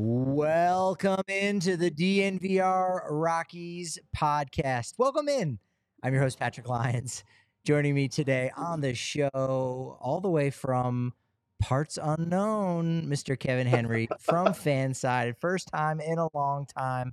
[0.00, 4.94] Welcome into the DNVR Rockies podcast.
[4.96, 5.58] Welcome in.
[6.04, 7.24] I'm your host, Patrick Lyons.
[7.64, 11.14] Joining me today on the show, all the way from
[11.60, 13.36] parts unknown, Mr.
[13.36, 15.36] Kevin Henry from FanSided.
[15.36, 17.12] First time in a long time.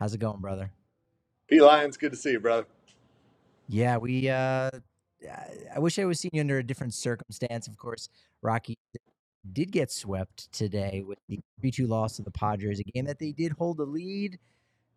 [0.00, 0.72] How's it going, brother?
[1.46, 2.66] P Lyons, good to see you, brother.
[3.68, 4.70] Yeah, we uh
[5.72, 7.68] I wish I was seeing you under a different circumstance.
[7.68, 8.08] Of course,
[8.42, 8.76] Rocky
[9.52, 13.32] did get swept today with the 3-2 loss to the Padres, a game that they
[13.32, 14.38] did hold the lead.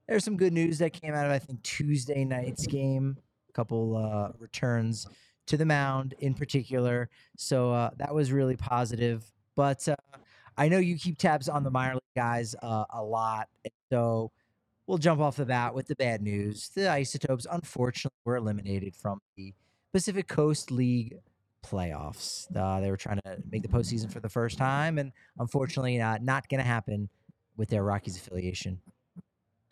[0.08, 3.18] There's some good news that came out of I think Tuesday night's game.
[3.50, 5.08] A couple uh returns
[5.48, 7.10] to the mound in particular.
[7.36, 9.30] So uh, that was really positive.
[9.56, 9.96] But uh,
[10.58, 13.50] I know you keep tabs on the minor league guys uh, a lot.
[13.92, 14.32] So
[14.86, 16.70] we'll jump off the bat with the bad news.
[16.70, 19.54] The Isotopes, unfortunately, were eliminated from the
[19.94, 21.18] Pacific Coast League
[21.70, 22.48] playoffs.
[22.56, 26.18] Uh, they were trying to make the postseason for the first time, and unfortunately, uh,
[26.22, 27.10] not going to happen
[27.58, 28.80] with their Rockies affiliation.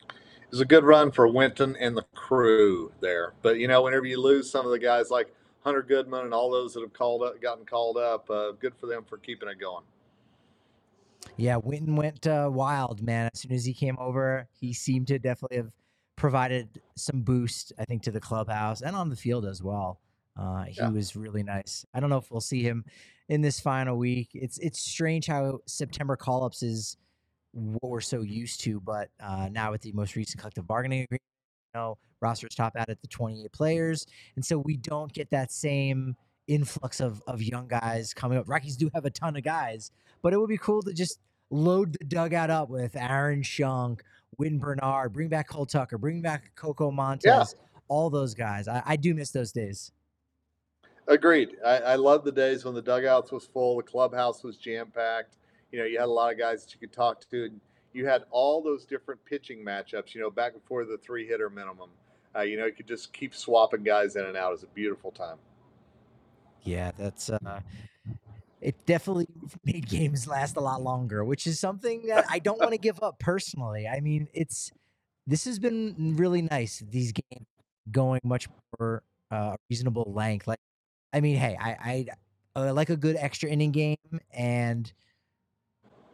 [0.06, 3.34] It was a good run for Wynton and the crew there.
[3.42, 6.50] But, you know, whenever you lose some of the guys like Hunter Goodman and all
[6.50, 9.58] those that have called up, gotten called up, uh, good for them for keeping it
[9.58, 9.84] going.
[11.36, 13.28] Yeah, Wynton went uh, wild, man.
[13.32, 15.72] As soon as he came over, he seemed to definitely have
[16.14, 20.00] provided some boost, I think, to the clubhouse and on the field as well.
[20.36, 20.88] Uh, he Yeah.
[20.90, 21.84] was really nice.
[21.94, 22.84] I don't know if we'll see him
[23.28, 24.30] in this final week.
[24.34, 26.96] It's it's strange how September call ups is
[27.52, 31.22] what we're so used to, but uh, now with the most recent collective bargaining agreement,
[31.74, 35.50] you know, rosters top out at the 28 players, and so we don't get that
[35.50, 36.16] same
[36.48, 38.48] influx of of young guys coming up.
[38.48, 39.90] Rockies do have a ton of guys,
[40.22, 41.18] but it would be cool to just
[41.50, 44.00] load the dugout up with Aaron Schunk,
[44.38, 47.24] Win Bernard, bring back Cole Tucker, bring back Coco Montes,
[47.88, 48.68] all those guys.
[48.68, 49.92] I, I do miss those days.
[51.08, 51.56] Agreed.
[51.64, 55.36] I, I love the days when the dugouts was full, the clubhouse was jam packed.
[55.70, 57.44] You know, you had a lot of guys that you could talk to.
[57.44, 57.60] And
[57.92, 60.14] you had all those different pitching matchups.
[60.14, 61.90] You know, back before the three hitter minimum.
[62.34, 64.48] Uh, you know, you could just keep swapping guys in and out.
[64.48, 65.38] It was a beautiful time.
[66.62, 67.60] Yeah, that's uh
[68.60, 69.28] it definitely
[69.64, 73.02] made games last a lot longer, which is something that I don't want to give
[73.02, 73.86] up personally.
[73.86, 74.72] I mean, it's
[75.26, 76.82] this has been really nice.
[76.90, 77.46] These games
[77.90, 80.46] going much more uh, reasonable length.
[80.46, 80.58] Like,
[81.12, 81.70] I mean, hey, I
[82.56, 83.96] I, I like a good extra inning game,
[84.32, 84.92] and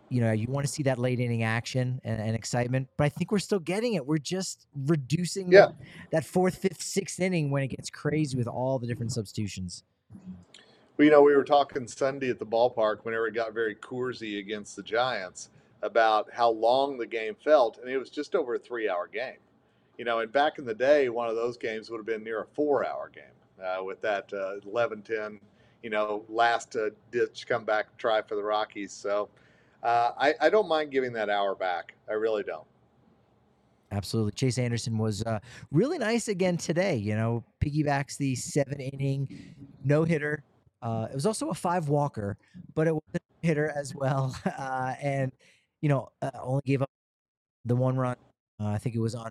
[0.08, 2.88] you know you want to see that late inning action and, and excitement.
[2.96, 4.06] But I think we're still getting it.
[4.06, 5.66] We're just reducing Yeah.
[5.66, 5.74] that,
[6.10, 9.84] that fourth, fifth, sixth inning when it gets crazy with all the different substitutions.
[10.96, 14.38] Well, you know, we were talking Sunday at the ballpark whenever it got very Coorsy
[14.38, 15.48] against the Giants
[15.80, 19.38] about how long the game felt, and it was just over a three-hour game.
[19.98, 22.42] You know, and back in the day, one of those games would have been near
[22.42, 23.24] a four-hour game
[23.62, 25.38] uh, with that uh, 11-10,
[25.82, 28.92] you know, last uh, ditch comeback try for the Rockies.
[28.92, 29.28] So
[29.82, 31.94] uh, I, I don't mind giving that hour back.
[32.08, 32.66] I really don't.
[33.90, 34.32] Absolutely.
[34.32, 35.38] Chase Anderson was uh,
[35.70, 36.96] really nice again today.
[36.96, 40.42] You know, piggybacks the seven inning no hitter.
[40.80, 42.38] Uh, it was also a five walker,
[42.74, 44.34] but it was a hitter as well.
[44.58, 45.32] Uh, and,
[45.80, 46.90] you know, uh, only gave up
[47.64, 48.16] the one run.
[48.60, 49.30] Uh, I think it was on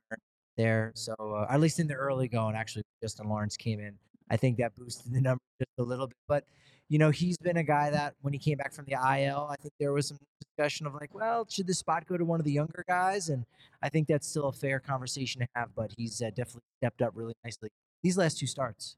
[0.57, 0.91] there.
[0.95, 1.15] So,
[1.49, 3.97] at least in the early going, actually, Justin Lawrence came in.
[4.31, 6.17] I think that boosted the number just a little bit.
[6.27, 6.45] But,
[6.89, 9.55] you know, he's been a guy that when he came back from the IL, I
[9.57, 12.45] think there was some discussion of like, well, should this spot go to one of
[12.45, 13.29] the younger guys?
[13.29, 13.45] And
[13.83, 17.11] I think that's still a fair conversation to have, but he's uh, definitely stepped up
[17.13, 17.69] really nicely
[18.03, 18.97] these last two starts.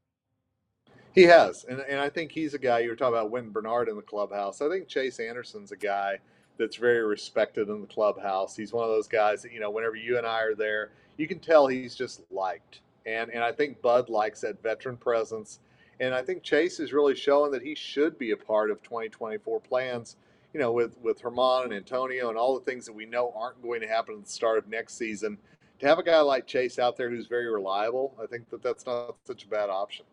[1.14, 3.88] He has, and, and I think he's a guy you were talking about Wynn Bernard
[3.88, 4.62] in the clubhouse.
[4.62, 6.18] I think Chase Anderson's a guy
[6.58, 8.56] that's very respected in the clubhouse.
[8.56, 11.28] He's one of those guys that you know, whenever you and I are there, you
[11.28, 15.60] can tell he's just liked, and and I think Bud likes that veteran presence,
[16.00, 19.60] and I think Chase is really showing that he should be a part of 2024
[19.62, 20.16] plans.
[20.54, 23.62] you know, with with Germán and Antonio and all the things that we know aren't
[23.64, 25.38] going to happen at the start of next season,
[25.80, 28.86] to have a guy like Chase out there who's very reliable, I think that that's
[28.86, 30.06] not such a bad option.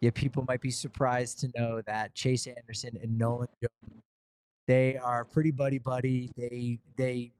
[0.00, 4.02] Yeah, people might be surprised to know that Chase Anderson and Nolan Jones,
[4.68, 6.30] they are pretty buddy buddy.
[6.36, 7.32] They they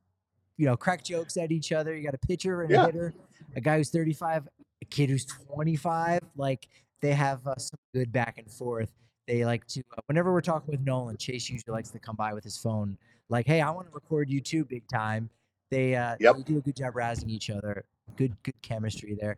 [0.57, 1.95] you know crack jokes at each other.
[1.97, 2.83] You got a pitcher and Yeah.
[2.83, 3.15] a hitter,
[3.55, 4.58] a guy who's 35, a
[4.91, 6.21] kid who's 25.
[6.37, 6.69] Like
[7.01, 8.91] they have uh, some good back and forth.
[9.27, 12.33] They like to uh, whenever we're talking with Nolan, Chase usually likes to come by
[12.35, 12.97] with his phone,
[13.29, 15.29] like, "Hey, I want to record you too, big time."
[15.71, 16.37] They uh, Yep.
[16.37, 17.85] they do a good job razzing each other.
[18.17, 19.37] Good good chemistry there.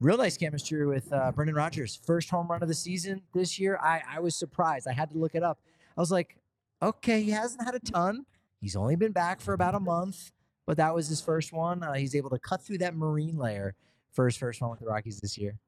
[0.00, 2.00] Real nice chemistry with uh, Brendan Rodgers.
[2.06, 3.78] First home run of the season this year.
[3.82, 4.88] I I was surprised.
[4.88, 5.58] I had to look it up.
[5.96, 6.36] I was like,
[6.82, 8.24] okay, he hasn't had a ton.
[8.62, 10.30] He's only been back for about a month,
[10.66, 11.82] but that was his first one.
[11.82, 13.74] Uh, he's able to cut through that marine layer
[14.24, 15.58] his first one with the Rockies this year.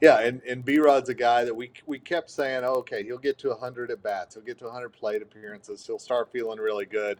[0.00, 3.18] Yeah, and, and B Rod's a guy that we we kept saying, oh, okay, he'll
[3.18, 6.86] get to 100 at bats, he'll get to 100 plate appearances, he'll start feeling really
[6.86, 7.18] good.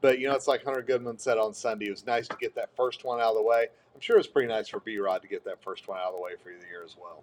[0.00, 1.86] But you know, it's like Hunter Goodman said on Sunday.
[1.86, 3.66] It was nice to get that first one out of the way.
[3.94, 6.14] I'm sure it's pretty nice for B Rod to get that first one out of
[6.14, 7.22] the way for the year as well.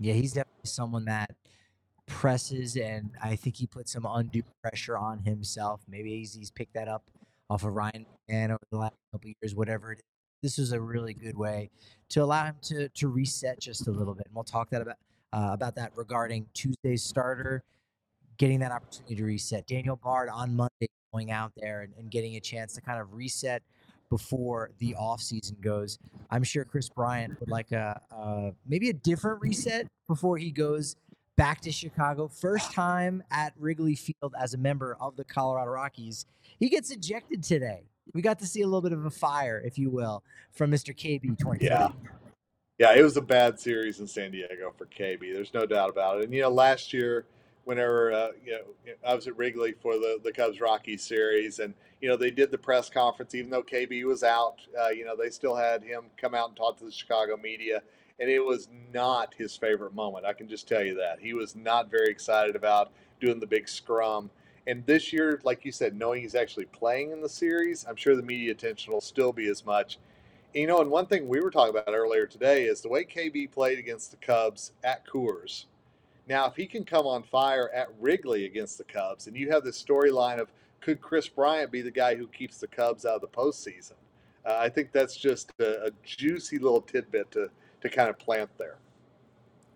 [0.00, 1.30] Yeah, he's definitely someone that
[2.06, 5.82] presses, and I think he put some undue pressure on himself.
[5.88, 7.04] Maybe he's, he's picked that up
[7.48, 10.11] off of Ryan and over the last couple of years, whatever it is.
[10.42, 11.70] This was a really good way
[12.10, 14.96] to allow him to to reset just a little bit, and we'll talk that about
[15.32, 17.62] uh, about that regarding Tuesday's starter,
[18.38, 19.66] getting that opportunity to reset.
[19.66, 23.12] Daniel Bard on Monday going out there and, and getting a chance to kind of
[23.12, 23.62] reset
[24.10, 25.98] before the offseason goes.
[26.30, 30.96] I'm sure Kris Bryant would like a, uh maybe a different reset before he goes
[31.36, 32.28] back to Chicago.
[32.28, 36.26] First time at Wrigley Field as a member of the Colorado Rockies.
[36.58, 37.84] He gets ejected today.
[38.14, 40.22] We got to see a little bit of a fire, if you will,
[40.52, 40.94] from Mr.
[40.94, 41.64] KB 20.
[41.64, 41.88] Yeah.
[42.78, 45.20] Yeah, it was a bad series in San Diego for KB.
[45.32, 46.24] There's no doubt about it.
[46.24, 47.26] And you know, last year,
[47.64, 51.74] whenever uh, you know, I was at Wrigley for the the Cubs Rockies series, and
[52.00, 54.56] you know they did the press conference, even though KB was out.
[54.80, 57.82] Uh, you know, they still had him come out and talk to the Chicago media,
[58.18, 60.24] and it was not his favorite moment.
[60.24, 62.90] I can just tell you that he was not very excited about
[63.20, 64.28] doing the big scrum.
[64.66, 68.14] And this year, like you said, knowing he's actually playing in the series, I'm sure
[68.14, 69.98] the media attention will still be as much.
[70.54, 73.50] You know, and one thing we were talking about earlier today is the way KB
[73.50, 75.64] played against the Cubs at Coors.
[76.28, 79.64] Now, if he can come on fire at Wrigley against the Cubs, and you have
[79.64, 83.20] this storyline of could Kris Bryant be the guy who keeps the Cubs out of
[83.20, 83.94] the postseason?
[84.44, 87.50] Uh, I think that's just a, a juicy little tidbit to
[87.80, 88.76] to kind of plant there.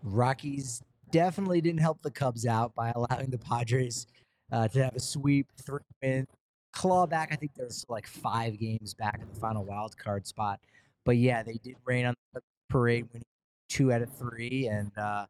[0.03, 4.07] Rockies definitely didn't help the Cubs out by allowing the Padres
[4.53, 6.27] uh, to have a sweep, three wins,
[6.73, 7.31] claw back.
[7.33, 10.61] I think there's like five games back in the final wild card spot.
[11.05, 13.25] But yeah, they did rain on the parade, winning
[13.69, 15.27] two out of three, and uh,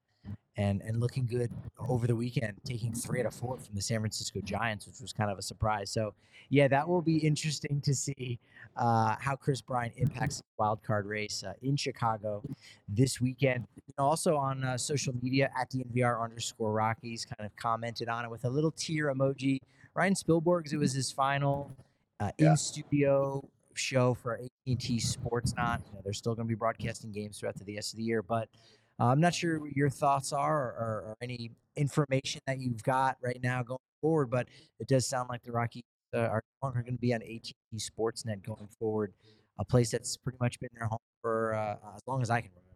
[0.57, 1.51] and and looking good
[1.89, 5.13] over the weekend, taking three out of four from the San Francisco Giants, which was
[5.13, 5.91] kind of a surprise.
[5.91, 6.15] So
[6.49, 8.39] yeah, that will be interesting to see
[8.77, 12.43] uh, how Kris Bryant impacts the wild card race uh, in Chicago
[12.89, 13.67] this weekend.
[13.99, 18.31] Know, also on uh, social media at DNVR underscore Rockies, kind of commented on it
[18.31, 19.59] with a little tear emoji.
[19.95, 21.75] Ryan Spilborghs it was his final
[22.21, 22.51] uh, Yeah.
[22.51, 25.81] in studio show for AT&T Sportsnet.
[25.87, 28.23] You know, they're still going to be broadcasting games throughout the rest of the year,
[28.23, 28.49] but
[28.99, 33.17] uh, I'm not sure what your thoughts are or, or, any information that you've got
[33.23, 34.31] right now going forward.
[34.31, 34.49] But
[34.81, 35.83] it does sound like the Rockies
[36.15, 39.13] uh, are no longer going to be on AT&T Sportsnet going forward,
[39.59, 42.51] a place that's pretty much been their home for uh, as long as I can
[42.51, 42.67] remember.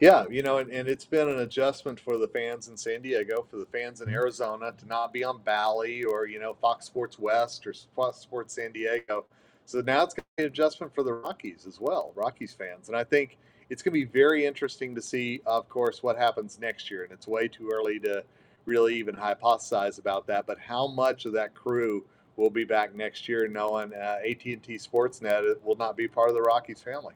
[0.00, 3.46] Yeah, you know, and, and it's been an adjustment for the fans in San Diego,
[3.48, 7.18] for the fans in Arizona to not be on Bally or, you know, Fox Sports
[7.18, 9.26] West or Fox Sports San Diego.
[9.64, 12.88] So now it's going to be an adjustment for the Rockies as well, Rockies fans.
[12.88, 13.38] And I think
[13.70, 17.04] it's going to be very interesting to see, of course, what happens next year.
[17.04, 18.24] And it's way too early to
[18.66, 20.46] really even hypothesize about that.
[20.46, 22.04] But how much of that crew
[22.36, 26.42] will be back next year, knowing uh, AT&T Sportsnet will not be part of the
[26.42, 27.14] Rockies family?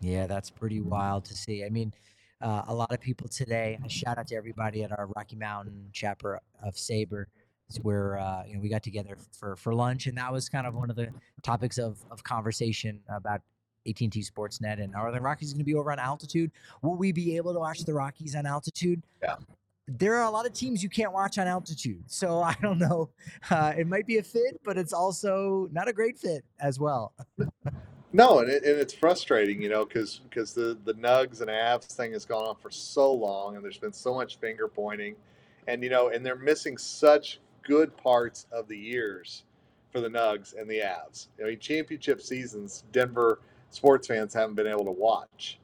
[0.00, 1.64] Yeah, that's pretty wild to see.
[1.64, 1.92] I mean,
[2.40, 3.78] uh, a lot of people today.
[3.84, 7.24] A shout out to everybody at our Rocky Mountain chapter of SABR,
[7.82, 10.74] where uh, you know we got together for for lunch, and that was kind of
[10.74, 11.08] one of the
[11.42, 13.40] topics of of conversation about
[13.88, 14.82] AT&T Sportsnet.
[14.82, 16.50] And are the Rockies going to be over on altitude?
[16.82, 19.02] Will we be able to watch the Rockies on altitude?
[19.22, 19.36] Yeah.
[19.88, 23.10] There are a lot of teams you can't watch on altitude, so I don't know.
[23.50, 27.12] Uh, it might be a fit, but it's also not a great fit as well.
[28.12, 31.84] No, and, it, and it's frustrating, you know, because because the the Nugs and Avs
[31.86, 35.16] thing has gone on for so long, and there's been so much finger pointing,
[35.66, 39.44] and you know, and they're missing such good parts of the years
[39.90, 41.28] for the Nugs and the Avs.
[41.40, 43.40] I mean, championship seasons, Denver
[43.76, 45.58] sports fans haven't been able to watch,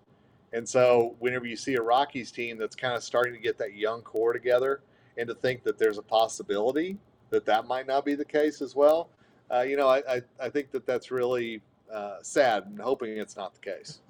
[0.52, 3.74] and so whenever you see a Rockies team that's kind of starting to get that
[3.74, 4.82] young core together,
[5.16, 6.98] and to think that there's a possibility
[7.30, 9.08] that that might not be the case as well.
[9.50, 11.60] Uh, you know, I, I, I think that that's really
[11.92, 14.00] uh, sad and hoping it's not the case.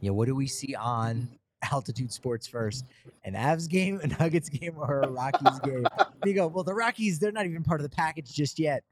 [0.00, 1.28] Yeah, what do we see on
[1.72, 2.84] altitude sports first?
[3.24, 5.86] An Avs game, a Nuggets game, or a Rockies game?
[6.24, 8.84] you go, well, the Rockies, they're not even part of the package just yet.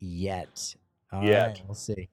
[0.00, 0.74] Yet.
[1.12, 1.46] All Yet.
[1.46, 2.08] right, we'll see.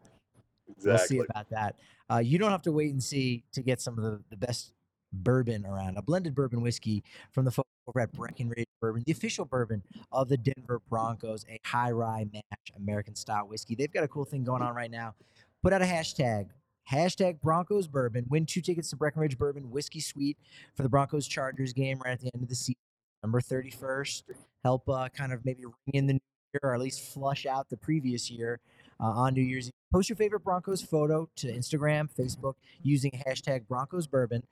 [0.70, 1.18] Exactly.
[1.18, 1.76] We'll see about that.
[2.10, 4.74] Uh, you don't have to wait and see to get some of the, the best
[5.12, 5.98] bourbon around.
[5.98, 9.82] A blended bourbon whiskey from the folks over at Breckenridge Bourbon, the official bourbon
[10.12, 13.76] of the Denver Broncos, a high rye match American style whiskey.
[13.76, 15.16] They've got a cool thing going on right now.
[15.64, 16.48] Put out a hashtag.
[16.90, 18.26] Hashtag Broncos Bourbon.
[18.30, 20.38] Win two tickets to Breckenridge Bourbon Whiskey Suite
[20.76, 22.76] for the Broncos Chargers game right at the end of the season,
[23.24, 24.24] November 31st.
[24.64, 26.20] Help uh, kind of maybe ring in the new
[26.54, 28.60] year or at least flush out the previous year
[29.00, 29.74] uh, on New Year's Eve.
[29.92, 34.44] Post your favorite Broncos photo to Instagram, Facebook using hashtag Broncos Bourbon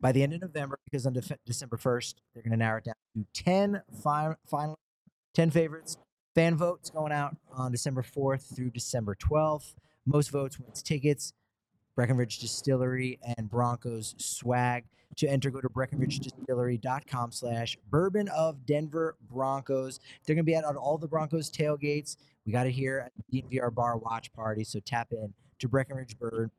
[0.00, 2.84] by the end of November because on Def- December 1st, they're going to narrow it
[2.84, 4.78] down to 10 fi- final
[5.34, 5.96] 10 favorites.
[6.34, 9.74] Fan votes going out on December 4th through December 12th.
[10.06, 11.32] Most votes wins tickets.
[11.96, 14.84] Breckenridge Distillery and Broncos swag.
[15.16, 19.98] To enter, go to breckenridgedistillery.com slash bourbon of Denver Broncos.
[20.24, 22.16] They're going to be at all the Broncos tailgates.
[22.48, 24.64] We got it here at the DNVR Bar Watch Party.
[24.64, 26.50] So tap in to Breckenridge Bourbon,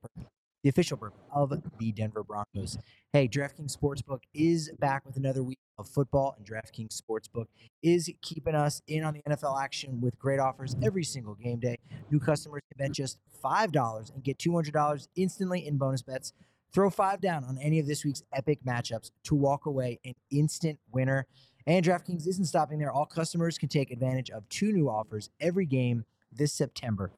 [0.62, 2.78] the official bourbon of the Denver Broncos.
[3.12, 7.48] Hey, DraftKings Sportsbook is back with another week of football, and DraftKings Sportsbook
[7.82, 11.80] is keeping us in on the NFL action with great offers every single game day.
[12.12, 16.34] New customers can bet just $5 and get $200 instantly in bonus bets.
[16.72, 20.78] Throw five down on any of this week's epic matchups to walk away an instant
[20.92, 21.26] winner.
[21.70, 22.92] And DraftKings isn't stopping there.
[22.92, 27.12] All customers can take advantage of two new offers every game this September.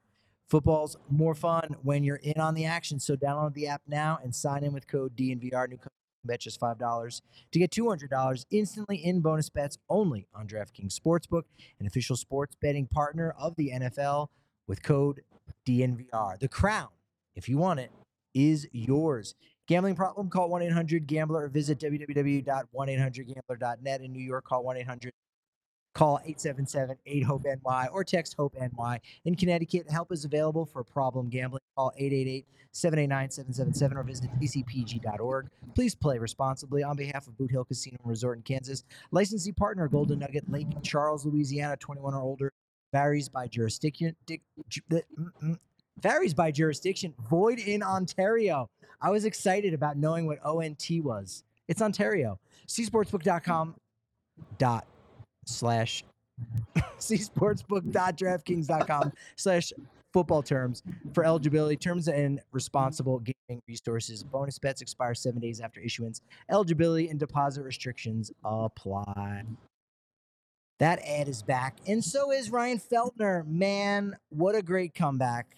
[0.46, 3.00] Football's more fun when you're in on the action.
[3.00, 5.70] So download the app now and sign in with code DNVR.
[5.70, 5.78] New
[6.24, 11.44] bet just $5 to get $200 instantly in bonus bets only on DraftKings Sportsbook,
[11.80, 14.28] an official sports betting partner of the NFL
[14.68, 15.22] with code
[15.66, 16.38] DNVR.
[16.38, 16.88] The crown,
[17.34, 17.90] if you want it,
[18.34, 19.34] is yours.
[19.68, 20.28] Gambling problem?
[20.28, 24.00] Call 1 800 Gambler or visit www.1800Gambler.net.
[24.00, 25.12] In New York, call 1 800
[25.94, 28.98] Call 877 8 HOPE NY or text HOPE NY.
[29.26, 31.60] In Connecticut, help is available for problem gambling.
[31.76, 35.50] Call 888 789 777 or visit tcpg.org.
[35.74, 38.84] Please play responsibly on behalf of Boot Hill Casino and Resort in Kansas.
[39.10, 42.50] Licensee partner Golden Nugget, Lake Charles, Louisiana, 21 or older.
[42.94, 44.16] Varies by jurisdiction.
[44.26, 44.40] dic-
[44.70, 45.58] ju- the- mm, mm.
[46.00, 47.12] Varies by jurisdiction.
[47.28, 48.66] Void in Ontario.
[49.02, 51.42] I was excited about knowing what ONT was.
[51.68, 52.38] It's Ontario.
[52.68, 53.74] Csportsbook.com
[54.58, 54.86] dot
[55.44, 56.04] slash
[56.98, 59.72] csportsbook.draftkings.com slash
[60.12, 60.82] football terms
[61.12, 61.76] for eligibility.
[61.76, 64.22] Terms and responsible gaming resources.
[64.22, 66.22] Bonus bets expire seven days after issuance.
[66.50, 69.42] Eligibility and deposit restrictions apply.
[70.78, 75.54] That ad is back and so is ryan feltner man what a great comeback.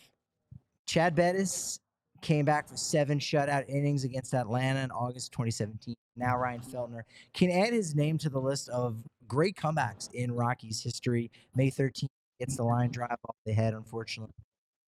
[0.86, 1.80] Chad bettis
[2.24, 7.02] came back for seven shutout innings against atlanta in august 2017 now ryan feltner
[7.34, 11.30] can add his name to the list of great comebacks in Rockies history.
[11.54, 14.34] May 13th gets the line drive off the head, unfortunately,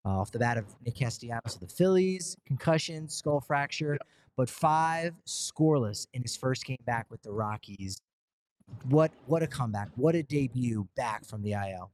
[0.04, 3.98] uh, off the bat of Nick Castellanos of the Phillies, concussion, skull fracture,
[4.36, 7.98] but five scoreless in his first game back with the Rockies.
[8.88, 9.90] What what a comeback!
[9.94, 11.92] What a debut back from the IL.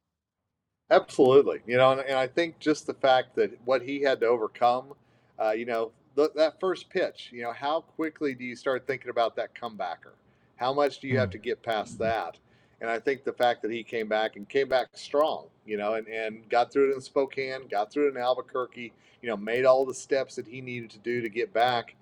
[0.90, 1.60] Absolutely.
[1.66, 4.94] You know, and, and I think just the fact that what he had to overcome,
[5.40, 9.10] uh, you know, th- that first pitch, you know, how quickly do you start thinking
[9.10, 10.14] about that comebacker?
[10.56, 12.38] How much do you have to get past that?
[12.80, 15.94] And I think the fact that he came back and came back strong, you know,
[15.94, 19.64] and, and got through it in Spokane, got through it in Albuquerque, you know, made
[19.64, 21.94] all the steps that he needed to do to get back.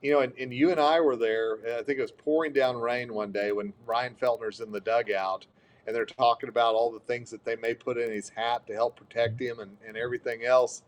[0.00, 1.58] You know, and, and you and I were there.
[1.76, 5.46] I think it was pouring down rain one day when Ryan Feltner's in the dugout
[5.88, 8.74] and they're talking about all the things that they may put in his hat to
[8.74, 10.82] help protect him and, and everything else.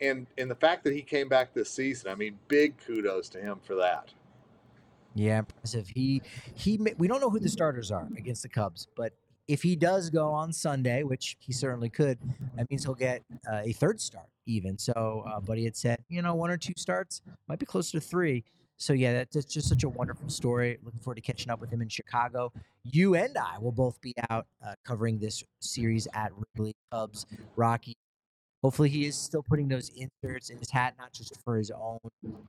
[0.00, 3.38] And and the fact that he came back this season, I mean, big kudos to
[3.38, 4.10] him for that.
[5.14, 5.88] Yeah, impressive.
[5.88, 6.22] He
[6.54, 6.78] he.
[6.98, 9.12] We don't know who the starters are against the Cubs, but
[9.48, 12.18] if he does go on Sunday, which he certainly could,
[12.56, 14.78] that means he'll get uh, a third start even.
[14.78, 18.00] So, uh, he had said, you know, one or two starts might be closer to
[18.00, 18.44] three.
[18.76, 20.78] So yeah, that- that's just such a wonderful story.
[20.84, 22.52] Looking forward to catching up with him in Chicago.
[22.84, 27.26] You and I will both be out uh, covering this series at Wrigley Cubs
[27.56, 27.96] Rocky.
[28.62, 31.98] Hopefully, he is still putting those inserts in his hat, not just for his own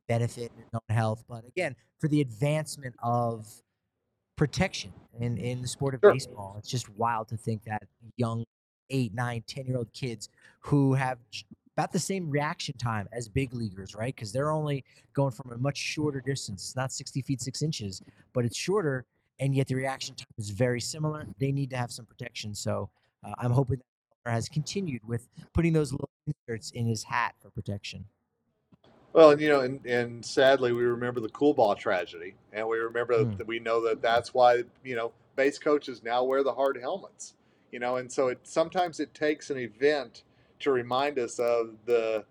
[0.08, 3.48] benefit and his own health, but again for the advancement of
[4.36, 6.14] protection in, in the sport of Sure.
[6.14, 6.56] baseball.
[6.58, 7.84] It's just wild to think that
[8.18, 8.44] young
[8.90, 10.30] eight, nine, 10 year old kids
[10.62, 11.20] who have
[11.78, 14.14] about the same reaction time as big leaguers, right?
[14.14, 16.64] Because they're only going from a much shorter distance.
[16.64, 18.02] It's not 60 feet, six inches,
[18.34, 19.06] but it's shorter.
[19.40, 21.26] And yet the reaction time is very similar.
[21.40, 22.54] They need to have some protection.
[22.54, 22.90] So
[23.24, 23.80] uh, I'm hoping
[24.30, 28.06] has continued with putting those little inserts in his hat for protection.
[29.14, 33.24] Well, and you know, and, and sadly, we remember the Coolbaugh tragedy, and we remember
[33.24, 33.36] Hmm.
[33.38, 37.34] that we know that that's why you know base coaches now wear the hard helmets.
[37.72, 40.24] You know, and so it sometimes it takes an event
[40.60, 42.24] to remind us of the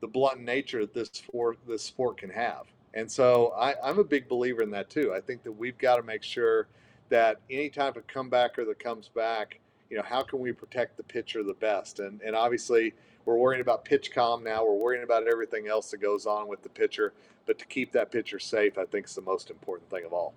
[0.00, 2.66] the blunt nature that this sport this sport can have.
[2.94, 5.12] And so I, I'm a big believer in that too.
[5.14, 6.68] I think that we've got to make sure
[7.10, 9.58] that any type of comebacker that comes back,
[9.90, 12.00] you know, how can we protect the pitcher the best?
[12.00, 14.64] And and obviously we're worrying about PitchCom now.
[14.64, 17.12] We're worrying about everything else that goes on with the pitcher.
[17.46, 20.34] But to keep that pitcher safe, I think is the most important thing of all.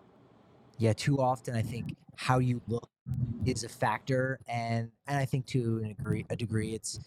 [0.78, 2.90] Yeah, too often I think how you look
[3.46, 7.00] is a factor, and and I think to a degree, a degree, it's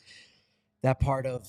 [0.83, 1.49] that part of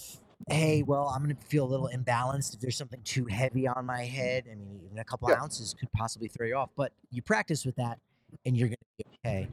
[0.50, 4.04] hey, well, I'm gonna feel a little imbalanced if there's something too heavy on my
[4.04, 4.46] head.
[4.52, 5.42] I mean, even a couple Yeah.
[5.42, 8.00] ounces could possibly throw you off, but you practice with that,
[8.46, 9.48] and you're gonna be okay.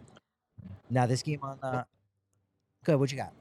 [0.92, 1.84] Now this game on uh,
[2.84, 2.96] good.
[2.96, 3.32] What you got?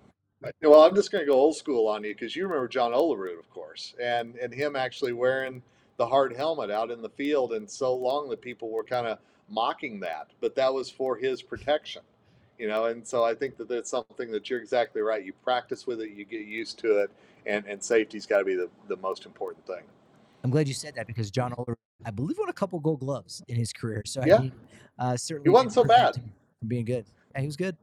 [0.64, 3.38] Well, I'm just going to go old school on you because you remember John Olerud,
[3.38, 5.62] of course, and and him actually wearing
[5.98, 9.20] the hard helmet out in the field, and so long that people were kind of
[9.50, 12.02] mocking that, but that was for his protection,
[12.58, 12.86] you know.
[12.86, 15.24] And so I think that that's something that you're exactly right.
[15.24, 17.12] You practice with it, you get used to it,
[17.46, 19.84] and and safety's got to be the the most important thing.
[20.44, 23.44] I'm glad you said that because John Oler, I believe, won a couple Gold Gloves
[23.50, 24.04] in his career.
[24.06, 24.38] So Yeah.
[24.38, 24.52] I mean,
[24.98, 26.16] uh, certainly wasn't so bad.
[26.16, 27.06] from being good.
[27.34, 27.78] Yeah, he was good.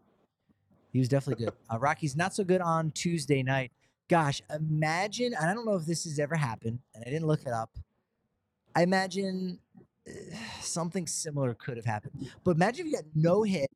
[0.92, 1.54] He was definitely good.
[1.70, 3.72] Uh, Rocky's not so good on Tuesday night.
[4.08, 7.52] Gosh, imagine, I don't know if this has ever happened, and I didn't look it
[7.52, 7.70] up.
[8.74, 9.58] I imagine
[10.08, 10.12] uh,
[10.60, 12.30] something similar could have happened.
[12.42, 13.70] But imagine if you got no hit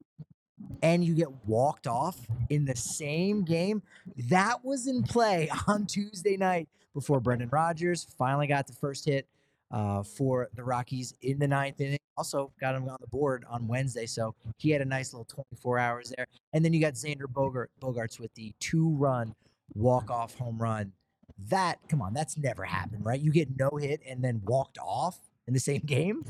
[0.82, 3.82] and you get walked off in the same game.
[4.28, 9.26] That was in play on Tuesday night before Brendan Rodgers finally got the first hit
[9.72, 11.98] uh, for the Rockies in the ninth inning.
[12.16, 15.78] Also got him on the board on Wednesday, so he had a nice little 24
[15.78, 16.26] hours there.
[16.52, 19.34] And then you got Xander Bogart, Bogaerts with the two-run
[19.74, 20.92] walk-off home run.
[21.48, 23.18] That, come on, that's never happened, right?
[23.18, 26.24] You get no hit and then walked off in the same game.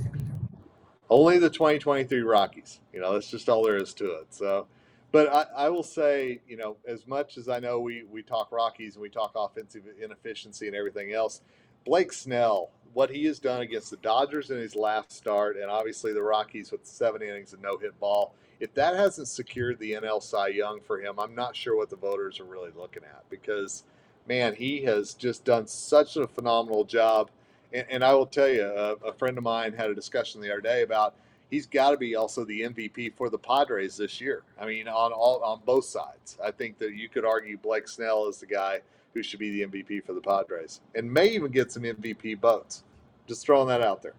[1.10, 2.80] Only the 2023 Rockies.
[2.92, 4.28] You know, that's just all there is to it.
[4.30, 4.68] So,
[5.10, 8.50] but I, I will say, you know, as much as I know we we talk
[8.50, 11.42] Rockies and we talk offensive inefficiency and everything else,
[11.84, 16.12] Blake Snell, what he has done against the Dodgers in his last start, and obviously
[16.12, 18.34] the Rockies with seven innings and no hit ball.
[18.60, 21.96] If that hasn't secured the NL Cy Young for him, I'm not sure what the
[21.96, 23.82] voters are really looking at because,
[24.28, 27.30] man, he has just done such a phenomenal job.
[27.72, 30.52] And, and I will tell you, a, a friend of mine had a discussion the
[30.52, 31.14] other day about
[31.50, 34.42] he's got to be also the MVP for the Padres this year.
[34.60, 36.38] I mean, on all on both sides.
[36.42, 38.80] I think that you could argue Blake Snell is the guy
[39.14, 42.84] who should be the MVP for the Padres, and may even get some MVP votes.
[43.26, 44.14] Just throwing that out there.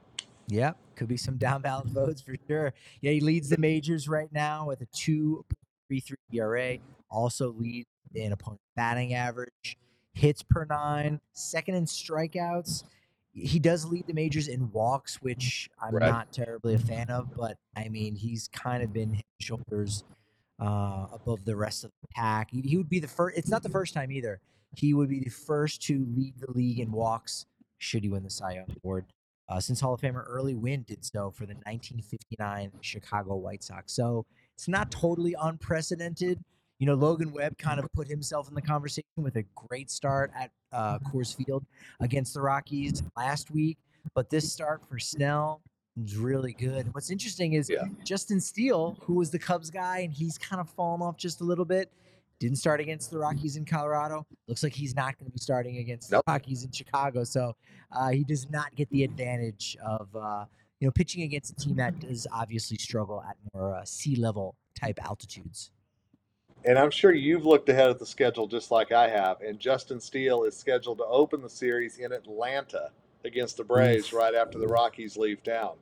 [0.47, 2.73] Yep, could be some down ballot votes for sure.
[3.01, 6.77] Yeah, he leads the majors right now with a 2.33 ERA.
[7.09, 9.77] Also leads in opponent batting average,
[10.13, 12.83] hits per nine, second in strikeouts.
[13.33, 16.09] He does lead the majors in walks, which I'm Right.
[16.09, 20.03] not terribly a fan of, but I mean he's kind of been shoulders
[20.59, 22.51] uh, above the rest of the pack.
[22.51, 23.37] He, he would be the first.
[23.37, 24.39] It's not the first time either.
[24.75, 27.45] He would be the first to lead the league in walks
[27.77, 29.05] should he win the Cy Young Award
[29.49, 33.93] uh, since Hall of Famer Early Wynn did so for the 1959 Chicago White Sox.
[33.93, 36.39] So it's not totally unprecedented.
[36.79, 40.31] You know, Logan Webb kind of put himself in the conversation with a great start
[40.35, 41.65] at uh, Coors Field
[41.99, 43.77] against the Rockies last week,
[44.15, 45.61] but this start for Snell
[46.03, 46.93] is really good.
[46.93, 47.83] What's interesting is Yeah.
[48.03, 51.43] Justin Steele, who was the Cubs guy, and he's kind of fallen off just a
[51.43, 51.89] little bit.
[52.39, 54.25] Didn't start against the Rockies in Colorado.
[54.47, 56.23] Looks like he's not going to be starting against Nope.
[56.25, 57.23] the Rockies in Chicago.
[57.23, 57.55] So
[57.91, 60.45] uh, he does not get the advantage of uh,
[60.79, 64.55] you know pitching against a team that does obviously struggle at more uh, sea level
[64.79, 65.71] type altitudes.
[66.65, 69.41] And I'm sure you've looked ahead at the schedule just like I have.
[69.41, 72.91] And Justin Steele is scheduled to open the series in Atlanta
[73.25, 75.75] against the Braves right after the Rockies leave town.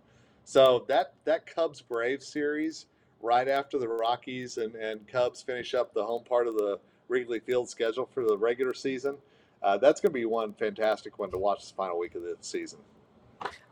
[0.43, 2.87] So that that Cubs Braves series
[3.21, 7.39] right after the Rockies and, and Cubs finish up the home part of the Wrigley
[7.39, 9.17] Field schedule for the regular season.
[9.61, 12.35] Uh, that's going to be one fantastic one to watch this final week of the
[12.41, 12.79] season.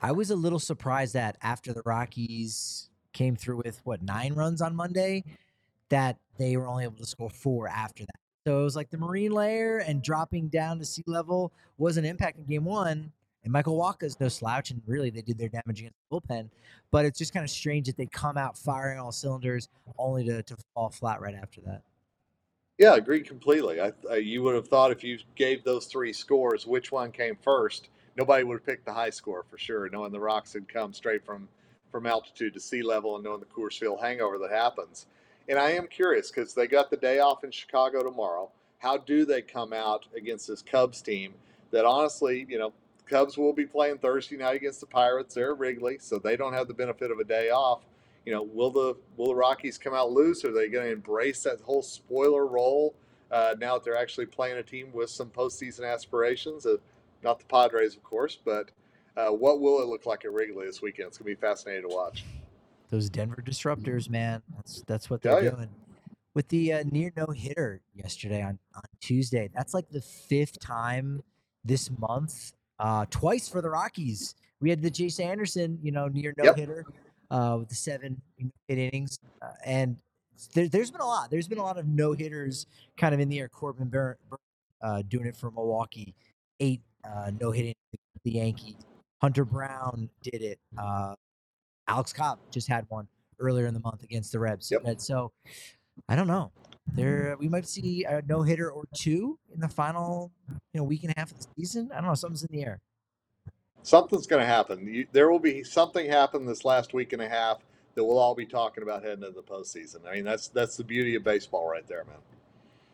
[0.01, 4.61] I was a little surprised that after the Rockies came through with what nine runs
[4.61, 5.23] on Monday,
[5.89, 8.19] that they were only able to score four after that.
[8.47, 12.05] So it was like the marine layer and dropping down to sea level was an
[12.05, 13.11] impact in game one.
[13.43, 16.49] And Michael Wacha's no slouch, and really they did their damage against the bullpen.
[16.91, 20.43] But it's just kind of strange that they come out firing all cylinders only to,
[20.43, 21.83] to fall flat right after that.
[22.77, 23.81] Yeah, agreed completely.
[23.81, 27.37] I, I, you would have thought if you gave those three scores, which one came
[27.41, 30.93] first, nobody would have picked the high score for sure, knowing the rocks had come
[30.93, 31.47] straight from
[31.91, 35.07] from altitude to sea level and knowing the Coors Field hangover that happens.
[35.47, 38.51] And I am curious because they got the day off in Chicago tomorrow.
[38.77, 41.33] How do they come out against this Cubs team
[41.71, 42.71] that honestly, you know,
[43.09, 46.53] Cubs will be playing Thursday night against the Pirates there at Wrigley, so they don't
[46.53, 47.81] have the benefit of a day off.
[48.25, 50.45] You know, will the will the Rockies come out loose?
[50.45, 52.93] Are they going to embrace that whole spoiler role
[53.31, 56.65] uh, now that they're actually playing a team with some postseason aspirations?
[56.65, 56.77] Uh,
[57.23, 58.69] not the Padres, of course, but
[59.17, 61.07] uh, what will it look like at Wrigley this weekend?
[61.07, 62.23] It's going to be fascinating to watch.
[62.89, 64.41] Those Denver disruptors, man.
[64.55, 65.51] That's that's what they're yeah.
[65.51, 65.69] doing.
[66.35, 71.21] With the uh, near no hitter yesterday on, on Tuesday, that's like the fifth time
[71.65, 72.53] this month.
[72.79, 74.35] Uh, twice for the Rockies.
[74.61, 76.55] We had the Chase Anderson, you know, near no Yep.
[76.57, 76.85] hitter
[77.31, 78.21] uh, with the seven
[78.67, 79.97] hit innings, uh, and
[80.53, 81.29] there, there's been a lot.
[81.29, 82.65] There's been a lot of no hitters
[82.97, 83.49] kind of in the air.
[83.49, 84.17] Corbin Burnes,
[84.81, 86.15] uh, doing it for Milwaukee,
[86.59, 87.75] eight uh, no hitting
[88.23, 88.75] the Yankees.
[89.21, 90.59] Hunter Brown did it.
[90.77, 91.15] Uh,
[91.87, 93.07] Alex Cobb just had one
[93.39, 94.71] earlier in the month against the Reds.
[94.71, 95.01] Yep.
[95.01, 95.31] So
[96.07, 96.51] I don't know.
[96.93, 100.31] There we might see a no hitter or two in the final,
[100.73, 101.89] you know, week and a half of the season.
[101.91, 102.15] I don't know.
[102.15, 102.79] Something's in the air.
[103.83, 104.85] Something's going to happen.
[104.85, 107.59] You, there will be something happen this last week and a half
[107.95, 110.07] that we'll all be talking about heading into the postseason.
[110.07, 112.17] I mean, that's that's the beauty of baseball right there, man.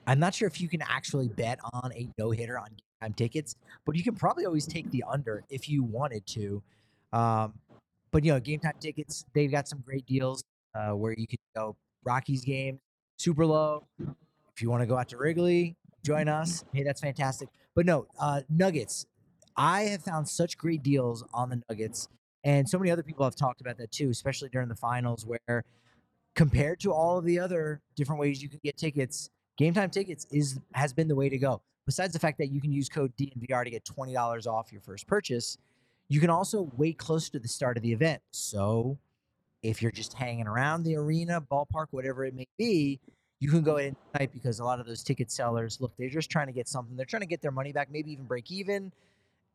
[0.07, 3.13] I'm not sure if you can actually bet on a no hitter on game time
[3.13, 3.55] tickets,
[3.85, 6.61] but you can probably always take the under if you wanted to.
[7.11, 7.53] Um,
[8.11, 10.43] but you know, game time tickets, they've got some great deals
[10.75, 12.79] uh, where you can go Rockies game,
[13.17, 13.87] super low.
[13.99, 16.63] If you want to go out to Wrigley, join us.
[16.73, 17.49] Hey, that's fantastic.
[17.75, 19.05] But no, uh, Nuggets.
[19.57, 22.09] I have found such great deals on the Nuggets,
[22.43, 25.63] and so many other people have talked about that too, especially during the finals, where
[26.35, 30.27] compared to all of the other different ways you can get tickets, Game Time Tickets
[30.31, 31.61] is has been the way to go.
[31.85, 34.81] Besides the fact that you can use code DNVR to get twenty dollars off your
[34.81, 35.57] first purchase,
[36.09, 38.21] you can also wait close to the start of the event.
[38.31, 38.97] So,
[39.69, 42.99] if you're just hanging around the arena, ballpark, whatever it may be,
[43.39, 46.29] you can go in tonight because a lot of those ticket sellers look, they're just
[46.29, 46.95] trying to get something.
[46.95, 48.91] They're trying to get their money back, maybe even break even.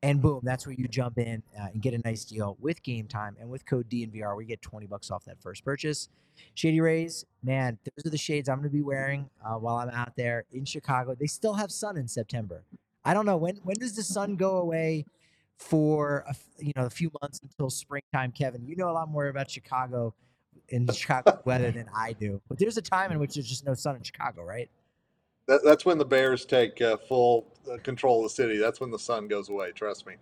[0.02, 3.06] And boom, that's where you jump in uh, and get a nice deal with Game
[3.06, 4.34] Time and with code DNVR.
[4.36, 6.08] We get twenty bucks off that first purchase.
[6.54, 9.90] Shady Rays, man, those are the shades I'm going to be wearing uh, while I'm
[9.90, 11.14] out there in Chicago.
[11.18, 12.62] They still have sun in September.
[13.04, 13.56] I don't know when.
[13.56, 15.04] When does the sun go away
[15.60, 18.32] for a, you know a few months until springtime?
[18.32, 20.14] Kevin, you know a lot more about Chicago
[20.72, 22.40] and Chicago weather than I do.
[22.48, 24.70] But there's a time in which there's just no sun in Chicago, right?
[25.46, 28.56] That, that's when the Bears take uh, full uh, control of the city.
[28.56, 29.72] That's when the sun goes away.
[29.72, 30.14] Trust me.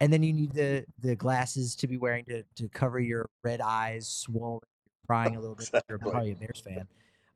[0.00, 3.60] And then you need the the glasses to be wearing to to cover your red
[3.60, 4.60] eyes, swollen,
[5.06, 5.70] crying a little bit.
[5.88, 6.86] You're probably a Bears fan.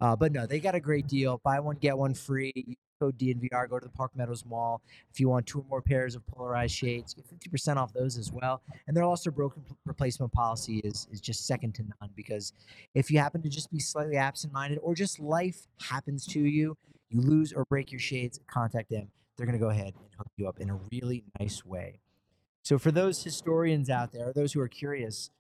[0.01, 1.41] Uh, but no, they got a great deal.
[1.45, 2.53] Buy one, get one free.
[2.55, 3.69] Use Code DNVR.
[3.69, 4.81] Go to the Park Meadows Mall.
[5.13, 8.33] If you want two or more pairs of polarized shades, get 50% off those as
[8.33, 8.63] well.
[8.87, 12.53] And their also broken replacement policy is, is just second to none because
[12.95, 16.77] if you happen to just be slightly absent minded or just life happens to you,
[17.11, 19.09] you lose or break your shades, contact them.
[19.37, 22.01] They're going to go ahead and hook you up in a really nice way.
[22.63, 25.31] So, for those historians out there, those who are curious,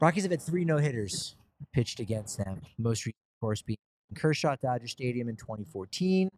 [0.00, 1.36] Rockies have had three no hitters
[1.72, 2.62] pitched against them.
[2.78, 3.06] Most
[3.42, 3.76] course, being
[4.14, 6.30] Kershaw Dodger Stadium in 2014.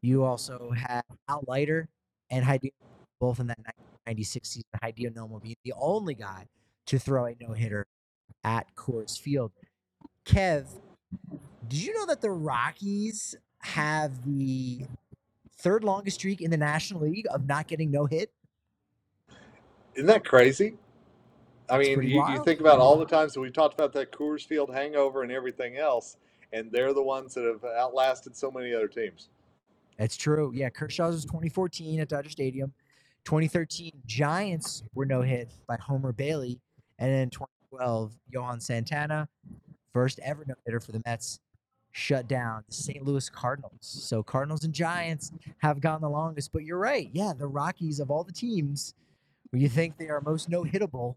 [0.00, 1.88] You also had Al Leiter
[2.30, 2.70] and Hideo,
[3.20, 4.68] both in that 1996 season.
[4.82, 6.46] Hideo Nomo being the only guy
[6.86, 7.86] to throw a no hitter
[8.42, 9.52] at Coors Field.
[10.26, 10.66] Kev,
[11.68, 14.84] did you know that the Rockies have the
[15.58, 18.32] third longest streak in the National League of not getting no hit?
[19.94, 20.74] Isn't that crazy?
[21.68, 24.44] I mean, you, you think about all the times that we talked about that Coors
[24.44, 26.16] Field hangover and everything else,
[26.52, 29.28] and they're the ones that have outlasted so many other teams.
[29.98, 30.52] That's true.
[30.54, 32.72] Yeah, Kershaw's was 2014 at Dodger Stadium.
[33.24, 36.60] 2013 Giants were no hit by Homer Bailey,
[36.98, 39.28] and then 2012 Johan Santana,
[39.92, 41.40] first ever no hitter for the Mets,
[41.92, 43.04] shut down the St.
[43.04, 43.76] Louis Cardinals.
[43.80, 46.52] So Cardinals and Giants have gone the longest.
[46.52, 47.10] But you're right.
[47.12, 48.94] Yeah, the Rockies of all the teams,
[49.50, 51.16] where you think they are most no hittable,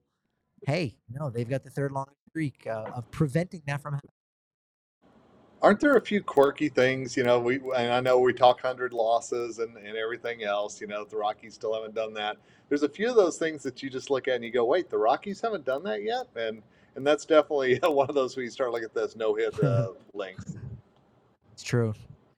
[0.68, 4.12] hey, no, they've got the third longest streak uh, of preventing that from happening.
[5.62, 7.18] Aren't there a few quirky things?
[7.18, 10.80] You know, we and I know we talk hundred losses and, and everything else.
[10.80, 12.38] You know, the Rockies still haven't done that.
[12.70, 14.90] There's a few of those things that you just look at and you go, "Wait,
[14.90, 16.62] the Rockies haven't done that yet," and
[16.96, 19.90] and that's definitely one of those where you start looking at those no hit uh,
[20.14, 20.56] links.
[21.54, 21.94] It's true.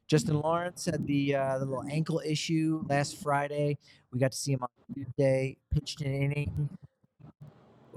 [0.07, 3.77] Justin Lawrence had the uh, the little ankle issue last Friday.
[4.11, 5.57] We got to see him on Tuesday.
[5.73, 6.69] Pitched an inning.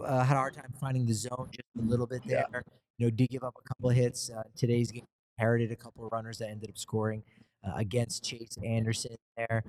[0.02, 2.44] Uh, had a hard time finding the zone just a little bit Yeah.
[3.00, 4.28] You know, did give up a couple of hits.
[4.30, 5.06] Uh, today's game
[5.38, 7.22] inherited a couple of runners that ended up scoring
[7.66, 9.64] uh, against Chase Anderson there.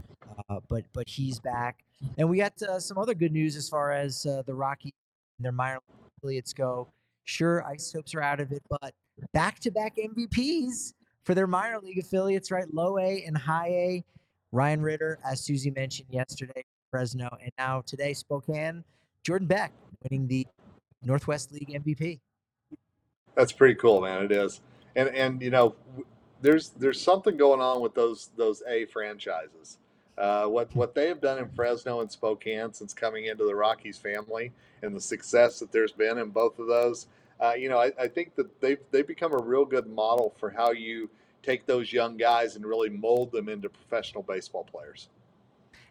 [0.50, 1.86] Uh, but but he's back,
[2.17, 4.91] and we got uh, some other good news as far as uh, the Rockies
[5.39, 5.80] and their minor
[6.17, 6.89] affiliates go.
[7.24, 8.94] Sure, isotopes are out of it, but
[9.32, 10.91] back-to-back MVPs
[11.24, 12.65] for their minor league affiliates, right?
[12.74, 14.04] Low A and High A.
[14.52, 18.84] Ryan Ritter, as Susie mentioned yesterday, Fresno, and now today Spokane.
[19.24, 19.72] Jordan Beck
[20.04, 20.46] winning the
[21.02, 22.20] Northwest League MVP.
[23.36, 24.24] That's pretty cool, man.
[24.24, 24.62] It is,
[24.96, 25.76] and and you know,
[26.41, 29.78] there's there's something going on with those those A franchises.
[30.17, 33.98] Uh, what what they have done in Fresno and Spokane since coming into the Rockies
[33.98, 37.08] family, and the success that there's been in both of those,
[37.39, 40.50] uh, you know, I, I think that they've they've become a real good model for
[40.50, 41.10] how you
[41.41, 45.10] take those young guys and really mold them into professional baseball players.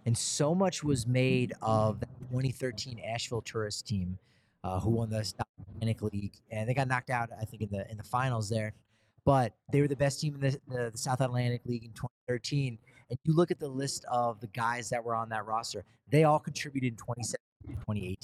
[0.06, 4.18] And so much was made of the 2013 Asheville Tourist team,
[4.64, 5.24] uh, who won the
[5.80, 8.74] Atlantic League, and they got knocked out, I think, in the in the finals there.
[9.24, 12.78] But they were the best team in the, the, the South Atlantic League in 2013.
[13.10, 16.24] And you look at the list of the guys that were on that roster; they
[16.24, 18.16] all contributed in 2017, 2018.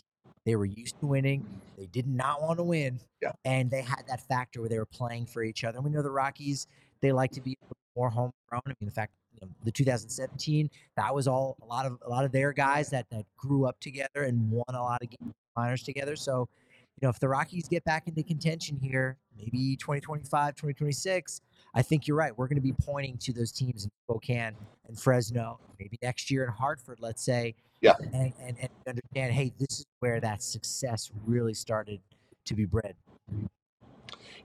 [0.45, 1.45] They were used to winning.
[1.77, 3.33] They did not want to win, yeah.
[3.45, 5.79] and they had that factor where they were playing for each other.
[5.79, 6.67] And we know the Rockies;
[7.01, 7.59] they like to be
[7.97, 8.63] more homegrown.
[8.67, 12.09] I mean, the fact you know, the 2017 that was all a lot of a
[12.09, 15.35] lot of their guys that that grew up together and won a lot of game
[15.57, 16.17] minors together.
[16.17, 16.49] So,
[17.01, 21.43] you know, if the Rockies get back into contention here, maybe 2025, 2026,
[21.75, 22.37] I think you're right.
[22.37, 24.55] We're going to be pointing to those teams in Spokane
[24.89, 27.55] and Fresno, maybe next year in Hartford, let's say.
[27.83, 27.93] Yeah.
[28.01, 32.01] And, and, and understand, hey, this is where that success really started
[32.47, 32.95] to be bred.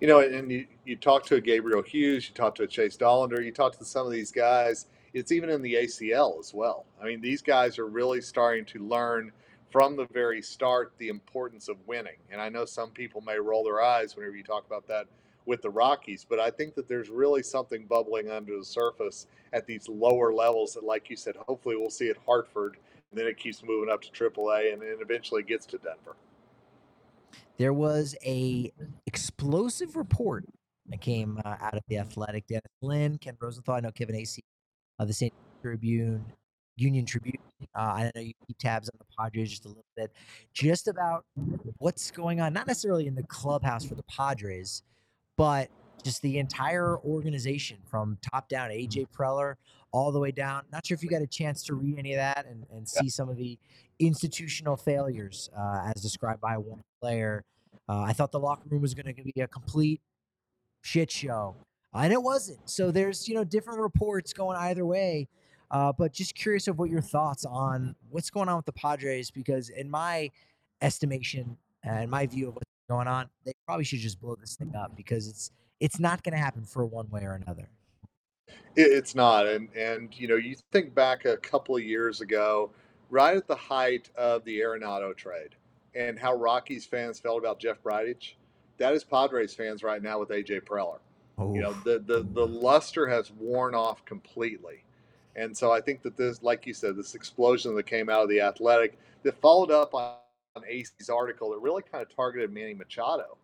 [0.02, 2.98] You know, and you, you talk to a Gabriel Hughes, you talk to a Chase
[2.98, 4.88] Dollander, you talk to some of these guys.
[5.14, 6.86] It's even in the ACL as well.
[7.02, 9.32] I mean, these guys are really starting to learn
[9.72, 12.18] from the very start the importance of winning.
[12.30, 15.08] And I know some people may roll their eyes whenever you talk about that
[15.46, 19.66] with the Rockies, but I think that there's really something bubbling under the surface at
[19.66, 22.78] these lower levels that, like you said, hopefully we'll see at Hartford,
[23.10, 26.16] and then it keeps moving up to AAA, and then eventually gets to Denver.
[27.58, 28.72] There was a
[29.08, 30.46] explosive report
[30.88, 32.48] that came uh, out of the Athletic.
[32.48, 34.44] Dennis Lin, Ken Rosenthal, I know Kevin Acee
[35.00, 35.34] of the St.
[35.62, 36.26] Tribune,
[36.76, 37.38] Union Tribune.
[37.76, 40.12] Uh, I know you keep tabs on the Padres just a little bit,
[40.54, 41.26] just about
[41.78, 44.84] what's going on, not necessarily in the clubhouse for the Padres,
[45.38, 45.70] but
[46.04, 49.56] just the entire organization from top down, AJ Preller
[49.92, 50.64] all the way down.
[50.72, 53.10] Not sure if you got a chance to read any of that and, and see
[53.10, 53.58] some of the
[54.00, 57.44] institutional failures uh, as described by one player.
[57.88, 60.02] Uh, I thought the locker room was going to be a complete
[60.82, 61.56] shit show,
[61.94, 62.70] and it wasn't.
[62.70, 65.28] So there's you know different reports going either way.
[65.72, 69.32] Uh, but just curious of what your thoughts on what's going on with the Padres
[69.32, 70.30] because in my
[70.82, 74.76] estimation and my view of what's going on, they probably should just blow this thing
[74.76, 77.70] up because it's it's not going to happen for one way or another.
[78.76, 82.72] It's not, and and you know you think back a couple of years ago,
[83.10, 85.56] right at the height of the Arenado trade,
[85.96, 88.34] and how Rockies fans felt about Jeff Bridich.
[88.78, 91.00] That is Padres fans right now with AJ Preller.
[91.38, 94.84] Oh, You know the the the luster has worn off completely,
[95.36, 98.30] and so I think that this, like you said, this explosion that came out of
[98.30, 100.16] the Athletic that followed up on,
[100.56, 103.38] on Acee's article that really kind of targeted Manny Machado.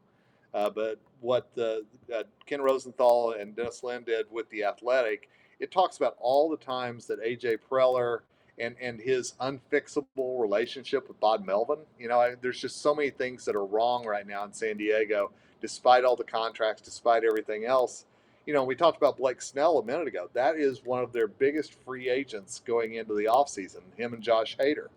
[0.53, 5.97] Uh, but what uh, Ken Rosenthal and Dennis Lin did with the Athletic, it talks
[5.97, 8.19] about all the times that AJ Preller
[8.59, 11.79] and and his unfixable relationship with Bob Melvin.
[11.99, 14.77] You know, I, there's just so many things that are wrong right now in San
[14.77, 18.05] Diego, despite all the contracts, despite everything else.
[18.47, 20.29] You know, we talked about Blake Snell a minute ago.
[20.33, 24.55] That is one of their biggest free agents going into the offseason, him and Josh
[24.57, 24.87] Hader.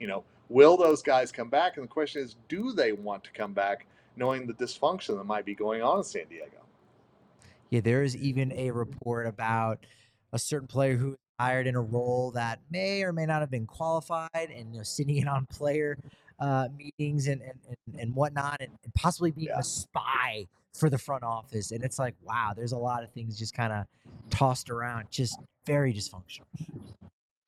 [0.00, 1.76] You know, will those guys come back?
[1.76, 3.86] And the question is, do they want to come back
[4.16, 6.56] knowing the dysfunction that might be going on in San Diego?
[7.68, 9.84] Yeah, there is even a report about
[10.32, 13.66] a certain player who hired in a role that may or may not have been
[13.66, 15.98] qualified and you know sitting in on player
[16.38, 19.58] uh, meetings and, and, and, and whatnot and, and possibly being Yeah.
[19.58, 21.70] a spy for the front office.
[21.70, 23.86] And it's like, wow, there's a lot of things just kind of
[24.30, 26.44] tossed around, just very dysfunctional.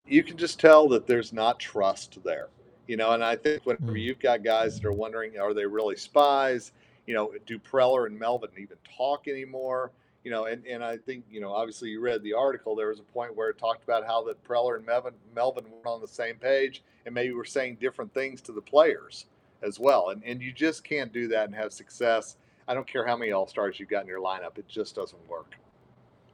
[0.08, 2.48] you can just tell that there's not trust there.
[2.86, 4.00] You know, and I think whenever Mm.
[4.00, 6.70] you've got guys that are wondering, are they really spies?
[7.06, 9.90] You know, do Preller and Melvin even talk anymore?
[10.22, 12.76] You know, and, and I think, you know, obviously you read the article.
[12.76, 15.86] There was a point where it talked about how that Preller and Melvin, Melvin weren't
[15.86, 19.26] on the same page and maybe were saying different things to the players
[19.62, 20.10] as well.
[20.10, 22.36] And, and you just can't do that and have success.
[22.68, 25.28] I don't care how many All Stars you've got in your lineup, it just doesn't
[25.28, 25.54] work.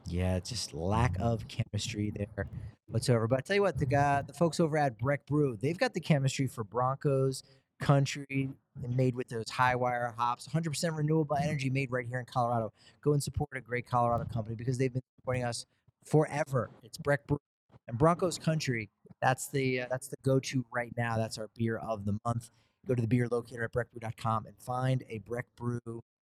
[0.05, 2.47] Yeah, just lack of chemistry there
[2.87, 3.27] whatsoever.
[3.27, 5.93] But I tell you what, the guy, the folks over at Breck Brew, they've got
[5.93, 7.43] the chemistry for Broncos
[7.79, 8.49] country
[8.95, 12.71] made with those high wire hops, 100% renewable energy made right here in Colorado.
[13.01, 15.65] Go and support a great Colorado company because they've been supporting us
[16.05, 16.69] forever.
[16.83, 17.39] It's Breck Brew
[17.87, 18.89] and Broncos country.
[19.21, 21.17] That's the uh, that's the go-to right now.
[21.17, 22.49] That's our beer of the month.
[22.87, 25.79] Go to the beer locator at breckbrew.com and find a Breck Brew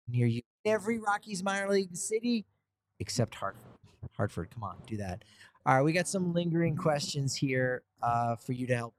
[0.07, 0.41] near you.
[0.65, 2.45] every Rockies minor league city
[2.99, 3.71] except Hartford.
[4.15, 5.23] Hartford, come on, do that.
[5.65, 8.93] All right, we got some lingering questions here uh, for you to help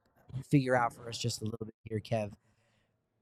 [0.51, 2.33] figure out for us just a little bit here, Kev.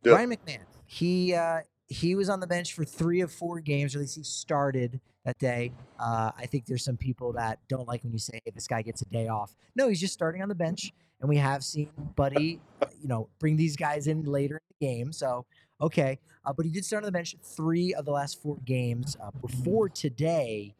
[0.04, 0.14] Yep.
[0.14, 3.98] Ryan McMahon, he uh, he was on the bench for three of four games, or
[3.98, 5.72] at least he started that day.
[5.98, 8.82] Uh, I think there's some people that don't like when you say hey, this guy
[8.82, 9.54] gets a day off.
[9.76, 12.60] No, he's just starting on the bench, and we have seen Buddy,
[13.00, 15.12] you know, bring these guys in later in the game.
[15.12, 15.46] So
[15.82, 19.16] okay, uh, but he did start on the bench three of the last four games
[19.22, 20.74] uh, before today.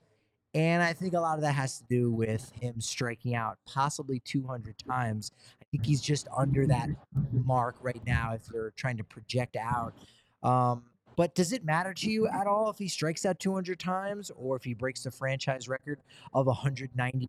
[0.55, 4.21] And I think a lot of that has to do with him striking out possibly
[4.21, 5.33] 200 times.
[5.61, 6.91] I think he's just under that
[7.33, 9.95] mark right now if you're trying to project out.
[10.43, 10.85] Um,
[11.17, 14.57] but does it matter to you at all if he strikes out 200 times or
[14.57, 16.01] if he breaks the franchise record
[16.35, 17.29] of 190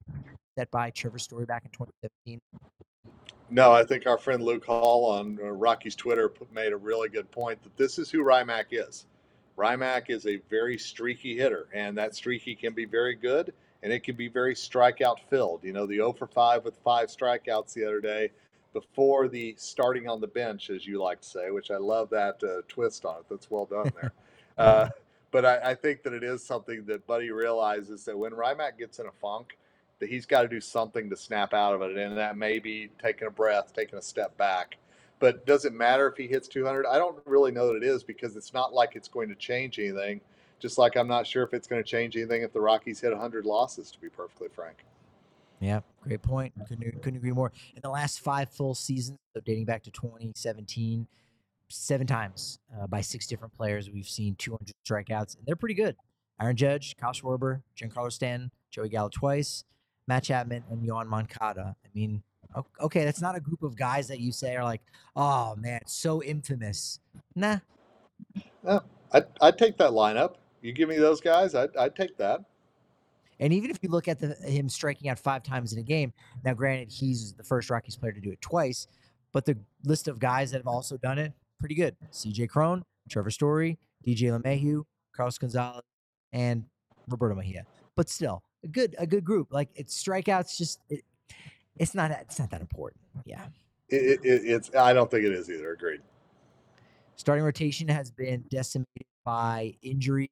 [0.57, 2.41] set by Trevor Story back in 2015?
[3.53, 7.29] No, I think our friend Luke Hall on uh, Rocky's Twitter made a really good
[7.29, 9.05] point that this is who Rymac is.
[9.59, 14.03] Rymac is a very streaky hitter, and that streaky can be very good, and it
[14.03, 15.63] can be very strikeout filled.
[15.63, 18.31] You know, the 0 for 5 with five strikeouts the other day
[18.73, 22.43] before the starting on the bench, as you like to say, which I love that
[22.43, 23.25] uh, twist on it.
[23.29, 24.13] That's well done there.
[24.57, 24.89] uh,
[25.29, 28.97] but I, I, think that it is something that Buddy realizes that when Rymac gets
[28.97, 29.59] in a funk,
[29.99, 32.89] that he's got to do something to snap out of it, and that may be
[33.01, 34.77] taking a breath, taking a step back.
[35.19, 36.86] But does it matter if he hits 200?
[36.86, 39.79] I don't really know that it is because it's not like it's going to change
[39.79, 40.19] anything.
[40.60, 43.12] Just like I'm not sure if it's going to change anything if the Rockies hit
[43.12, 44.86] 100 losses, to be perfectly frank.
[45.60, 46.53] Yeah, great point.
[46.67, 47.53] Couldn't, couldn't agree more.
[47.75, 51.08] In the last five full seasons, so dating back to 2017,
[51.69, 55.95] seven times uh, by six different players, we've seen 200 strikeouts, and they're pretty good.
[56.41, 59.63] Aaron Judge, Kyle Schwarber, Giancarlo Stanton, Joey Gallo twice,
[60.07, 61.75] Matt Chapman, and Yoan Moncada.
[61.83, 62.21] I mean,
[62.81, 64.81] okay, that's not a group of guys that you say are like,
[65.15, 66.99] oh man, so infamous.
[67.35, 67.59] Nah.
[68.63, 70.35] No, I'd, I'd take that lineup.
[70.61, 72.41] You give me those guys, I'd, I'd take that.
[73.39, 76.13] And even if you look at the, him striking out five times in a game,
[76.45, 78.87] now granted he's the first Rockies player to do it twice,
[79.33, 82.47] but the list of guys that have also done it pretty good: C.J.
[82.47, 84.83] Cron, Trevor Story, DJ LeMahieu,
[85.15, 85.83] Carlos Gonzalez,
[86.31, 86.65] and
[87.07, 87.65] Roberto Mejia.
[87.95, 89.47] But still, a good a good group.
[89.52, 91.04] Like it's strikeouts, just it,
[91.78, 93.02] it's not it's not that important.
[93.26, 93.45] Yeah.
[93.89, 95.71] It, it, it's I don't think it is either.
[95.71, 96.02] Agreed.
[97.15, 100.30] Starting rotation has been decimated by injury.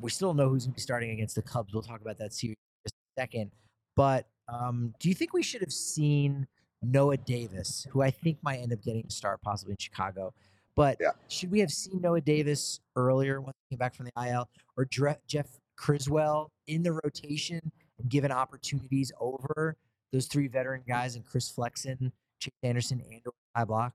[0.00, 1.74] We still know who's going to be starting against the Cubs.
[1.74, 3.50] We'll talk about that series in just a second.
[3.96, 6.46] But um, do you think we should have seen
[6.80, 10.32] Noah Davis, who I think might end up getting a start possibly in Chicago?
[10.76, 11.10] But yeah.
[11.26, 14.84] should we have seen Noah Davis earlier when he came back from the IL, or
[14.84, 17.60] Jeff Criswell in the rotation
[17.98, 19.76] and given opportunities over
[20.12, 23.22] those three veteran guys and Chris Flexen, Chase Anderson, and
[23.56, 23.92] Ty Blach?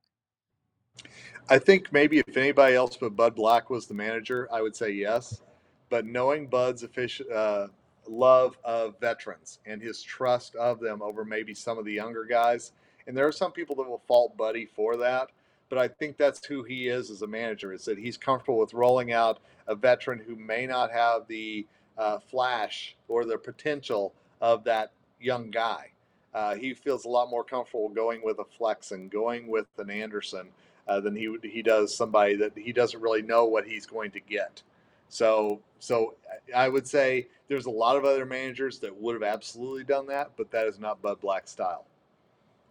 [1.49, 4.91] I think maybe if anybody else but Bud Black was the manager, I would say
[4.91, 5.41] yes.
[5.89, 7.67] But knowing Bud's official, uh,
[8.07, 12.71] love of veterans and his trust of them over maybe some of the younger guys,
[13.07, 15.31] and there are some people that will fault Buddy for that.
[15.69, 17.73] But I think that's who he is as a manager.
[17.73, 21.65] Is that he's comfortable with rolling out a veteran who may not have the
[21.97, 25.89] uh, flash or the potential of that young guy.
[26.33, 29.89] Uh, he feels a lot more comfortable going with a Flex and going with an
[29.89, 30.47] Anderson
[30.87, 34.19] uh, than he he does somebody that he doesn't really know what he's going to
[34.19, 34.61] get.
[35.09, 36.15] So so
[36.55, 40.31] I would say there's a lot of other managers that would have absolutely done that,
[40.37, 41.85] but that is not Bud Black's style.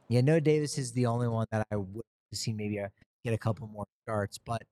[0.09, 2.91] Yeah, Noah Davis is the only one that I would have seen maybe a,
[3.25, 4.63] get a couple more starts, but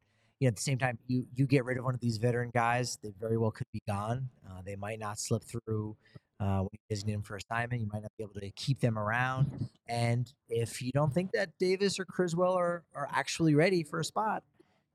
[0.41, 2.51] you know, at the same time, you you get rid of one of these veteran
[2.55, 4.29] guys, they very well could be gone.
[4.49, 5.97] Uh, they might not slip through
[6.41, 7.83] uh, when you designate them for assignment.
[7.83, 9.69] You might not be able to keep them around.
[9.87, 14.05] And if you don't think that Davis or Criswell are, are actually ready for a
[14.05, 14.43] spot,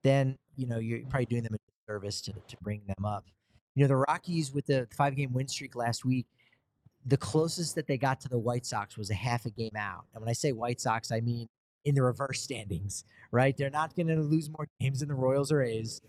[0.01, 3.25] then you know you're probably doing them a disservice to, to bring them up.
[3.75, 6.25] You know, the Rockies with the five game win streak last week,
[7.05, 10.05] the closest that they got to the White Sox was a half a game out.
[10.15, 11.47] And when I say White Sox, I mean
[11.85, 13.55] in the reverse standings, right?
[13.55, 16.01] They're not going to lose more games than the Royals or A's.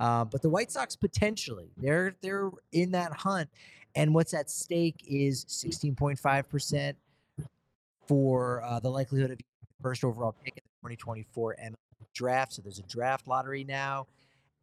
[0.00, 3.48] Uh, but the White Sox potentially they're they're in that hunt,
[3.96, 6.96] and what's at stake is 16.5 percent
[8.06, 9.38] for uh, the likelihood of
[9.82, 11.74] first overall pick in the 2024 MLB
[12.14, 12.52] draft.
[12.52, 14.06] So there's a draft lottery now,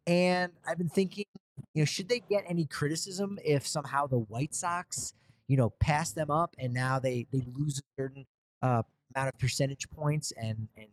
[0.06, 1.26] and I've been thinking,
[1.74, 5.12] you know, should they get any criticism if somehow the White Sox,
[5.48, 8.24] you know, pass them up and now they they lose a certain
[8.62, 8.82] uh,
[9.16, 10.88] amount of percentage points and and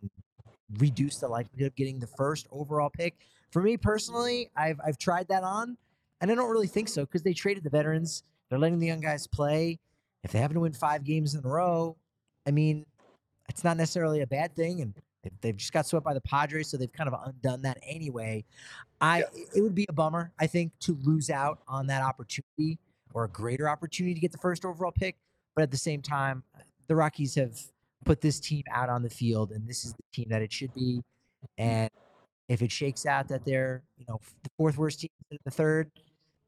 [0.79, 3.15] reduce the likelihood of getting the first overall pick.
[3.51, 5.77] For me personally, I've I've tried that on,
[6.21, 8.23] and I don't really think so because they traded the veterans.
[8.49, 9.79] They're letting the young guys play.
[10.23, 11.97] If they happen to win five games in a row,
[12.47, 12.85] I mean,
[13.49, 14.81] it's not necessarily a bad thing.
[14.81, 14.93] And
[15.23, 18.43] They've, they've just got swept by the Padres, so they've kind of undone that anyway.
[19.01, 19.25] I yeah.
[19.55, 22.77] it would be a bummer, I think, to lose out on that opportunity
[23.13, 25.15] or a greater opportunity to get the first overall pick.
[25.55, 26.43] But at the same time,
[26.87, 27.57] the Rockies have
[28.03, 30.73] put this team out on the field, and this is the team that it should
[30.73, 31.01] be.
[31.57, 31.89] And
[32.47, 35.09] if it shakes out that they're, you know, the fourth worst team,
[35.43, 35.91] the third,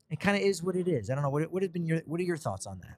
[0.10, 1.10] it kind of is what it is.
[1.10, 1.30] I don't know.
[1.30, 2.98] What what have been your what are your thoughts on that?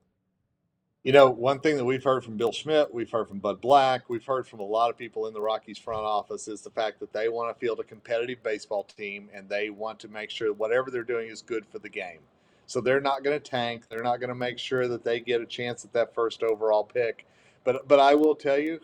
[1.03, 4.09] You know, one thing that we've heard from Bill Schmidt, we've heard from Bud Black,
[4.09, 6.99] we've heard from a lot of people in the Rockies front office is the fact
[6.99, 10.51] that they want to field a competitive baseball team and they want to make sure
[10.51, 12.19] whatever they're doing is good for the game.
[12.65, 13.83] So they're not going to tank.
[13.87, 16.83] They're not going to make sure that they get a chance at that first overall
[16.83, 17.25] pick.
[17.67, 18.79] But but I will tell you,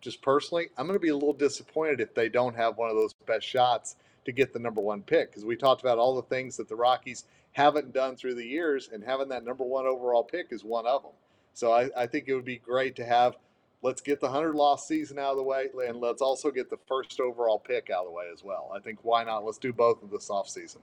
[0.00, 2.96] just personally, I'm going to be a little disappointed if they don't have one of
[2.96, 6.22] those best shots to get the number one pick because we talked about all the
[6.22, 10.24] things that the Rockies haven't done through the years, and having that number one overall
[10.24, 11.12] pick is one of them.
[11.52, 13.36] So I, I think it would be great to have.
[13.82, 16.78] Let's get the hundred loss season out of the way, and let's also get the
[16.88, 18.72] first overall pick out of the way as well.
[18.74, 19.44] I think why not?
[19.44, 20.80] Let's do both of this off season.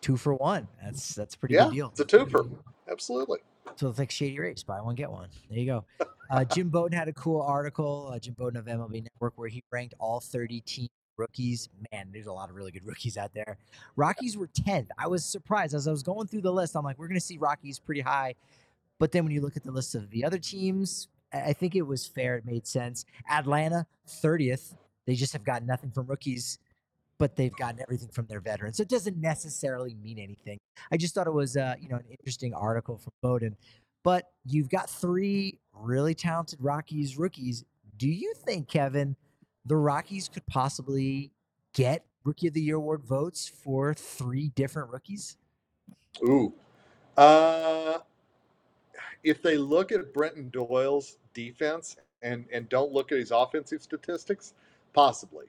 [0.00, 0.68] Two for one.
[0.80, 1.88] That's that's pretty yeah, good deal.
[1.88, 2.48] It's a twofer.
[2.88, 3.40] Absolutely.
[3.76, 5.28] So it's like Shady Race, buy one get one.
[5.50, 5.84] There you go.
[6.32, 9.62] Uh, Jim Bowden had a cool article, uh, Jim Bowden of MLB Network, where he
[9.70, 11.68] ranked all 30 team rookies.
[11.92, 13.58] Man, there's a lot of really good rookies out there.
[13.96, 14.88] Rockies were 10th.
[14.96, 16.74] I was surprised as I was going through the list.
[16.74, 18.34] I'm like, we're going to see Rockies pretty high.
[18.98, 21.82] But then when you look at the list of the other teams, I think it
[21.82, 22.38] was fair.
[22.38, 23.04] It made sense.
[23.30, 24.74] Atlanta, 30th.
[25.06, 26.58] They just have gotten nothing from rookies
[27.18, 28.78] but they've gotten everything from their veterans.
[28.78, 30.58] So it doesn't necessarily mean anything.
[30.90, 33.56] I just thought it was, uh, you know, an interesting article from Bowden.
[34.02, 37.64] But you've got three really talented Rockies rookies.
[37.96, 39.16] Do you think, Kevin,
[39.64, 41.30] the Rockies could possibly
[41.72, 45.36] get Rookie of the Year award votes for three different rookies?
[46.22, 46.52] Ooh.
[47.16, 47.98] Uh,
[49.24, 54.54] if they look at Brenton Doyle's defense and, and don't look at his offensive statistics,
[54.92, 55.46] possibly.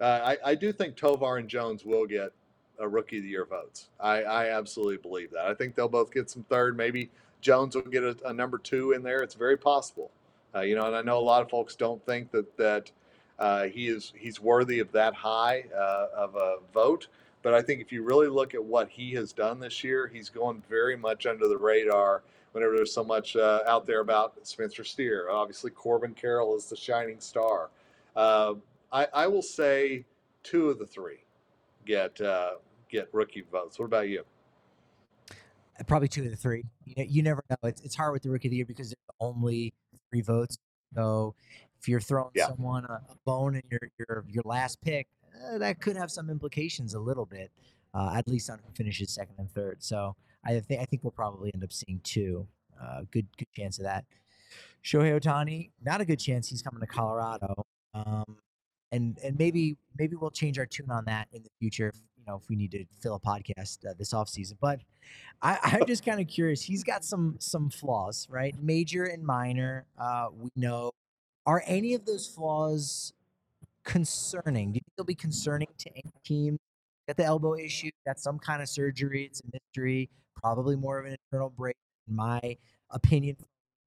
[0.00, 2.32] Uh, I, I do think Tovar and Jones will get
[2.78, 3.88] a rookie of the year votes.
[3.98, 5.46] I, I absolutely believe that.
[5.46, 6.76] I think they'll both get some third.
[6.76, 7.10] Maybe
[7.40, 9.22] Jones will get a, a number two in there.
[9.22, 10.10] It's very possible.
[10.54, 12.90] Uh, you know, and I know a lot of folks don't think that that
[13.38, 17.08] uh, he is he's worthy of that high uh, of a vote.
[17.42, 20.30] But I think if you really look at what he has done this year, he's
[20.30, 22.22] going very much under the radar.
[22.52, 26.76] Whenever there's so much uh, out there about Spencer Steer, obviously Corbin Carroll is the
[26.76, 27.68] shining star.
[28.16, 28.54] Uh,
[28.90, 30.06] I, I will say
[30.42, 31.18] two of the three
[31.84, 32.52] get uh,
[32.88, 33.78] get rookie votes.
[33.78, 34.24] What about you?
[35.86, 36.64] Probably two of the three.
[36.84, 37.56] You know, you never know.
[37.64, 39.74] It's, it's hard with the rookie of the year because there's only
[40.10, 40.58] three votes.
[40.94, 41.34] So
[41.78, 42.48] if you're throwing yeah.
[42.48, 45.08] someone a, a, bone in your your your last pick,
[45.44, 47.50] uh, that could have some implications a little bit,
[47.94, 49.82] uh, at least on who finishes second and third.
[49.82, 52.46] So I think I think we'll probably end up seeing two.
[52.80, 54.04] Uh, good good chance of that.
[54.84, 56.48] Shohei Ohtani, not a good chance.
[56.48, 57.66] He's coming to Colorado.
[57.94, 58.38] Um,
[58.92, 61.88] and and maybe maybe we'll change our tune on that in the future.
[61.88, 64.80] If, you know, if we need to fill a podcast uh, this off season, but
[65.42, 66.62] I, I'm just kind of curious.
[66.62, 68.54] He's got some some flaws, right?
[68.60, 69.86] Major and minor.
[69.98, 70.90] Uh, we know.
[71.46, 73.12] Are any of those flaws
[73.84, 74.72] concerning?
[74.72, 76.58] Do you think they'll be concerning to any team?
[77.06, 77.90] Got the elbow issue.
[78.04, 79.24] Got some kind of surgery.
[79.24, 80.10] It's a mystery.
[80.34, 81.76] Probably more of an internal break,
[82.08, 82.56] in my
[82.90, 83.36] opinion.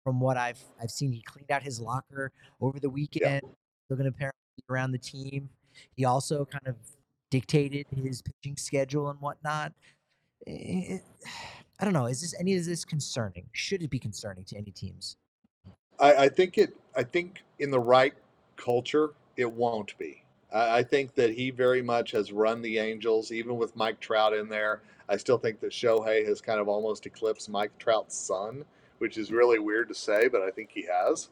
[0.05, 2.31] From what I've I've seen, he cleaned out his locker
[2.61, 3.41] over the weekend.
[3.43, 3.49] Yeah.
[3.89, 4.38] Looking apparently
[4.69, 5.49] around the team.
[5.95, 6.75] He also kind of
[7.29, 9.73] dictated his pitching schedule and whatnot.
[10.45, 11.01] It,
[11.79, 12.07] I don't know.
[12.07, 13.45] Is this any of this concerning?
[13.53, 15.17] Should it be concerning to any teams?
[15.99, 16.75] I, I think it.
[16.95, 18.13] I think in the right
[18.55, 20.23] culture, it won't be.
[20.51, 24.33] I, I think that he very much has run the Angels, even with Mike Trout
[24.33, 24.81] in there.
[25.07, 28.63] I still think that Shohei has kind of almost eclipsed Mike Trout's sun,
[28.99, 31.29] which is really weird to say, but I think he has.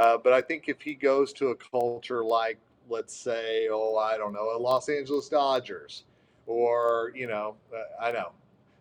[0.00, 4.16] Uh, but I think if he goes to a culture like, let's say, oh, I
[4.16, 6.04] don't know, a Los Angeles Dodgers,
[6.46, 8.32] or you know, uh, I know,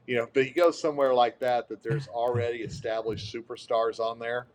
[0.07, 4.47] you know, but he goes somewhere like that that there's already established superstars on there,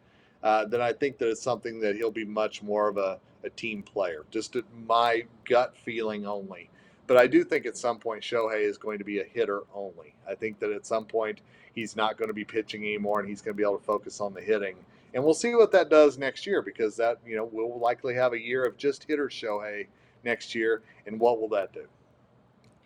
[0.43, 3.51] uh, then I think that it's something that he'll be much more of a, a
[3.51, 4.25] team player.
[4.31, 4.57] Just
[4.87, 6.71] my gut feeling only.
[7.07, 10.15] But I do think at some point Shohei is going to be a hitter only.
[10.27, 11.43] I think that at some point
[11.75, 14.23] he's not going to be pitching anymore and he's going to be able to focus
[14.23, 14.77] on the hitting
[15.15, 18.33] and we'll see what that does next year because that you know we'll likely have
[18.33, 19.87] a year of just hitter Shohei
[20.25, 21.87] next year, and what will that do?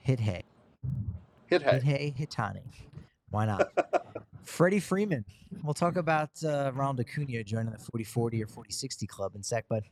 [0.02, 0.42] Hit hay.
[1.46, 1.72] Hit hay.
[1.72, 2.14] Hit hay.
[2.16, 2.60] Hitani.
[3.30, 3.72] Why not?
[4.42, 5.24] Freddie Freeman.
[5.62, 9.82] We'll talk about uh, Ronald Acuna joining the 40-40 or 40-60 club in sec, but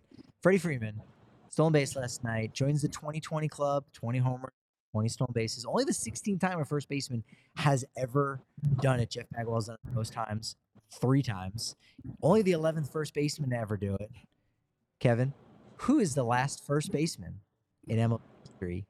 [0.42, 1.02] Freddie Freeman,
[1.50, 4.52] stolen base last night, joins the 2020 club, 20 homers,
[4.92, 5.66] 20 stolen bases.
[5.66, 7.22] Only the 16th time a first baseman
[7.56, 8.40] has ever
[8.80, 9.10] done it.
[9.10, 10.56] Jeff Bagwell's done it most times
[10.90, 11.76] three times.
[12.22, 14.10] Only the 11th first baseman to ever do it.
[15.00, 15.32] Kevin,
[15.78, 17.40] who is the last first baseman
[17.86, 18.86] in MLB history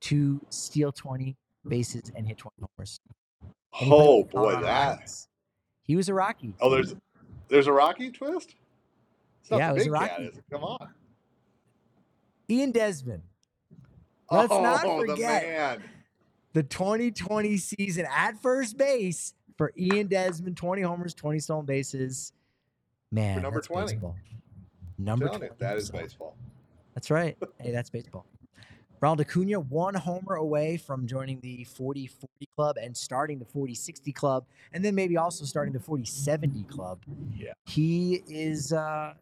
[0.00, 1.36] to steal 20
[1.68, 3.00] bases and hit 20 homers?
[3.80, 5.10] Anybody Oh boy, that.
[5.82, 6.54] He was a Rocky.
[6.60, 6.94] Oh, there's
[7.48, 8.54] there's a Rocky twist.
[9.50, 10.30] Yeah, it was a cat, Rocky.
[10.50, 10.88] Come on.
[12.48, 13.22] Ian Desmond.
[14.30, 15.82] Let's oh, not the forget man.
[16.54, 22.32] the 2020 season at first base for Ian Desmond, 20 homers, 20 stolen bases.
[23.10, 23.92] Man, number that's 20.
[23.92, 24.16] baseball.
[24.98, 25.60] Number telling you, 20.
[25.60, 26.36] that is baseball.
[26.94, 27.36] That's right.
[27.60, 28.26] Hey, that's baseball.
[29.00, 33.74] Ronald Acuna, one homer away from joining the 40 40 club and starting the 40
[33.74, 37.00] 60 club, and then maybe also starting the 40 70 club.
[37.36, 37.52] Yeah.
[37.66, 39.14] He is, uh,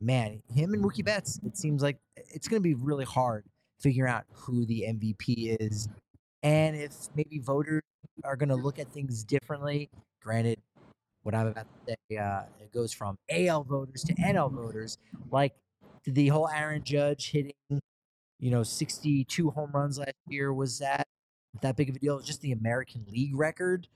[0.00, 3.44] man, him and Mookie Betts, it seems like it's going to be really hard
[3.78, 5.88] figuring out who the MVP is
[6.42, 7.82] and if maybe voters
[8.24, 9.90] are going to look at things differently.
[10.22, 10.58] Granted,
[11.22, 14.98] what I'm about to say, uh, it goes from AL voters to NL voters.
[15.30, 15.54] Like
[16.04, 17.52] the whole Aaron Judge hitting,
[18.38, 21.06] you know, 62 home runs last year was that
[21.62, 22.20] that big of a deal?
[22.20, 23.88] Just the American League record.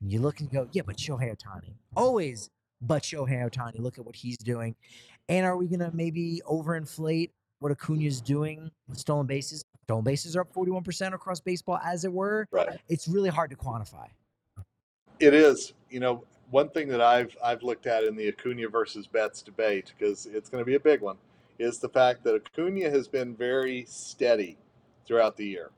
[0.00, 1.74] And you look and go, yeah, but Shohei Ohtani.
[1.96, 3.78] Always but Shohei Ohtani.
[3.78, 4.74] Look at what he's doing.
[5.28, 7.30] And are we going to maybe overinflate
[7.60, 9.62] what Acuna's doing with stolen bases?
[9.84, 12.46] Stolen bases are up 41% across baseball, as it were.
[12.50, 12.78] Right.
[12.88, 14.08] It's really hard to quantify.
[15.20, 15.74] It is.
[15.90, 19.92] You know, one thing that I've I've looked at in the Acuna versus Betts debate
[19.96, 21.16] because it's going to be a big one
[21.58, 24.56] is the fact that Acuna has been very steady
[25.06, 25.70] throughout the year.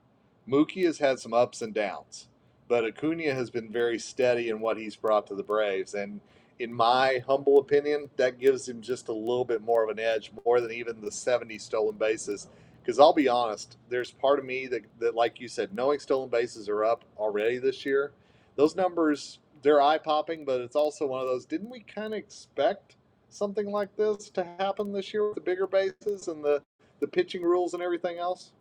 [0.48, 2.28] Mookie has had some ups and downs,
[2.68, 5.94] but Acuna has been very steady in what he's brought to the Braves.
[5.94, 6.20] And
[6.62, 10.30] in my humble opinion, that gives him just a little bit more of an edge,
[10.44, 12.46] more than even the 70 stolen bases.
[12.80, 16.28] Because I'll be honest, there's part of me that, that, like you said, knowing stolen
[16.28, 18.12] bases are up already this year,
[18.54, 22.18] those numbers, they're eye popping, but it's also one of those, didn't we kind of
[22.18, 22.94] expect
[23.28, 26.62] something like this to happen this year with the bigger bases and the,
[27.00, 28.52] the pitching rules and everything else?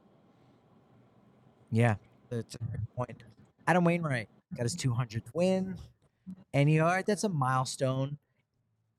[1.72, 1.95] Yeah,
[2.30, 3.24] that's a great point.
[3.68, 4.28] Adam Wainwright
[4.58, 5.76] got his 200th win,
[6.53, 8.17] and you know, right, that's a milestone,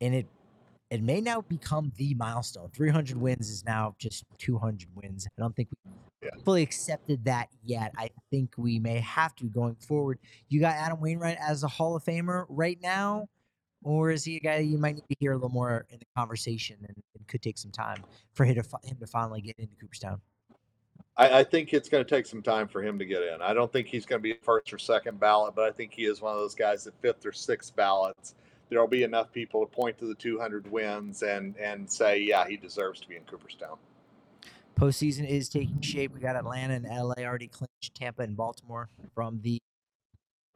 [0.00, 0.26] and it
[0.90, 2.68] it may now become the milestone.
[2.74, 5.26] 300 wins is now just 200 wins.
[5.26, 5.92] I don't think we
[6.22, 6.30] Yeah.
[6.44, 7.92] fully accepted that yet.
[7.96, 10.18] I think we may have to going forward.
[10.48, 13.28] You got Adam Wainwright as a Hall of Famer right now,
[13.82, 16.06] or is he a guy you might need to hear a little more in the
[16.16, 18.04] conversation, and it could take some time
[18.34, 20.20] for him to him to finally get into Cooperstown.
[21.16, 23.42] I, I think it's going to take some time for him to get in.
[23.42, 26.04] I don't think he's going to be first or second ballot, but I think he
[26.04, 28.34] is one of those guys at fifth or sixth ballots.
[28.70, 32.56] There'll be enough people to point to the 200 wins and and say, yeah, he
[32.56, 33.76] deserves to be in Cooperstown.
[34.78, 36.14] Postseason is taking shape.
[36.14, 39.58] We got Atlanta and LA already clinched, Tampa and Baltimore from the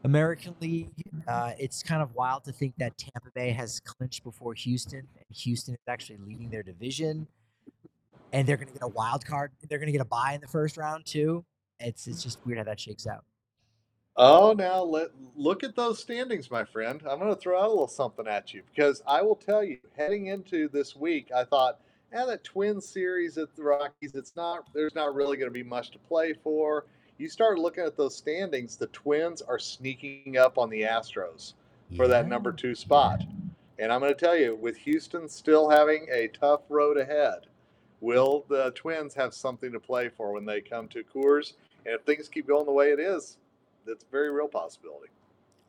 [0.05, 0.89] American League.
[1.29, 5.37] Uh, it's kind of wild to think that Tampa Bay has clinched before Houston, and
[5.37, 7.27] Houston is actually leading their division,
[8.37, 9.51] and they're going to get a wild card.
[9.67, 11.43] They're going to get a buy in the first round too.
[11.81, 13.25] It's it's just weird how that shakes out.
[14.19, 17.03] Oh, now let look at those standings, my friend.
[17.09, 19.79] I'm going to throw out a little something at you because I will tell you,
[19.97, 21.81] heading into this week, I thought,
[22.13, 25.63] yeah, that twin series at the Rockies, it's not there's not really going to be
[25.63, 26.85] much to play for.
[27.17, 31.55] You start looking at those standings, the Twins are sneaking up on the Astros
[31.97, 33.23] for that number two spot.
[33.79, 37.47] And I'm going to tell you, with Houston still having a tough road ahead,
[38.07, 41.55] will the Twins have something to play for when they come to Coors?
[41.85, 43.39] And if things keep going the way it is,
[43.85, 45.09] that's a very real possibility.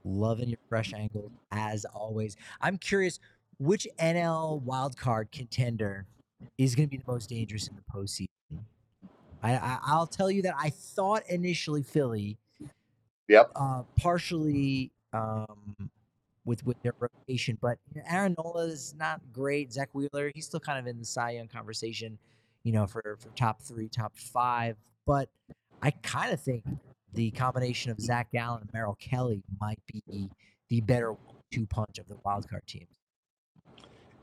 [0.05, 2.37] Loving your fresh angle as always.
[2.61, 3.19] I'm curious
[3.57, 6.05] which NL wildcard contender
[6.59, 8.27] is going to be the most dangerous in the postseason.
[9.41, 12.37] I, I I'll tell you that I thought initially Philly,
[13.27, 13.51] Yep.
[13.55, 15.89] uh, partially um,
[16.47, 19.73] with with their rotation, but you know, Aaron Nola is not great.
[19.73, 22.17] Zack Wheeler, he's still kind of in the Cy Young conversation,
[22.63, 24.77] you know, for for top three, top five.
[25.05, 25.29] But
[25.83, 26.63] I kind of think
[27.13, 30.29] the combination of Zac Gallen and Merrill Kelly might be
[30.69, 31.15] the better
[31.51, 32.95] two punch of the wild card teams.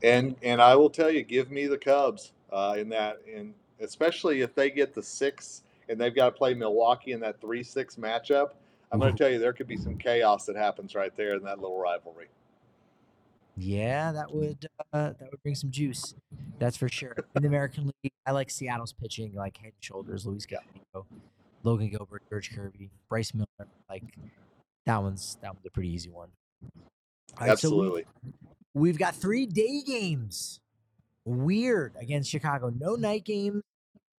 [0.03, 4.41] And and I will tell you, give me the Cubs uh, in that, and especially
[4.41, 7.95] if they get the six and they've got to play Milwaukee in that three six
[7.95, 8.49] matchup.
[8.91, 11.43] I'm going to tell you, there could be some chaos that happens right there in
[11.43, 12.27] that little rivalry.
[13.57, 16.13] Yeah, that would uh, that would bring some juice.
[16.59, 17.15] That's for sure.
[17.35, 20.25] In the American League, I like Seattle's pitching, like head and shoulders.
[20.25, 21.05] Luis Castillo,
[21.63, 23.47] Logan Gilbert, George Kirby, Bryce Miller.
[23.89, 24.03] Like
[24.85, 26.29] that one's that one's a pretty easy one.
[27.39, 28.05] Right, so we- Absolutely.
[28.73, 30.59] we've got three day games.
[31.23, 32.71] Weird against Chicago.
[32.77, 33.61] No night game.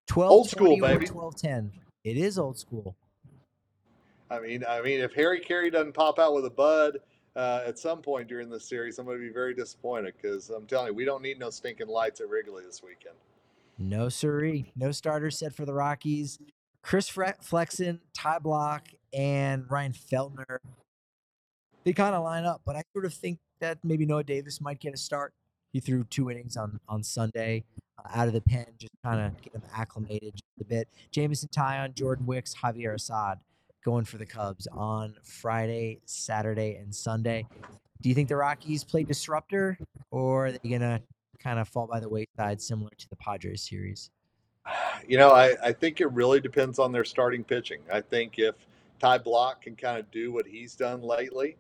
[0.09, 1.07] 12 Old school, baby.
[1.07, 1.73] 12 10.
[2.05, 2.97] It is old school.
[4.31, 6.99] I mean, I mean, if Harry Caray doesn't pop out with a bud
[7.37, 10.67] uh, at some point during this series, I'm going to be very disappointed because I'm
[10.67, 13.15] telling you, we don't need no stinking lights at Wrigley this weekend.
[13.79, 14.73] No, siree.
[14.75, 16.39] No starter set for the Rockies.
[16.83, 20.59] Chris Flexen, Ty Blach, and Ryan Feltner.
[21.85, 24.81] They kind of line up, but I sort of think that maybe Noah Davis might
[24.81, 25.33] get a start.
[25.73, 27.65] He threw two innings on on Sunday
[27.99, 30.89] uh, out of the pen, just kind of get him acclimated just a bit.
[31.11, 33.39] Jameson Taillon, Jordan Wicks, Javier Assad
[33.87, 37.47] going for the Cubs on Friday, Saturday, and Sunday.
[38.03, 39.79] Do you think the Rockies play disruptor,
[40.11, 41.01] or are they gonna
[41.39, 44.11] kind of fall by the wayside, similar to the Padres series?
[45.07, 47.79] You know, I, I think it really depends on their starting pitching.
[47.93, 48.57] I think if
[48.99, 51.57] Ty Blach can kind of do what he's done lately,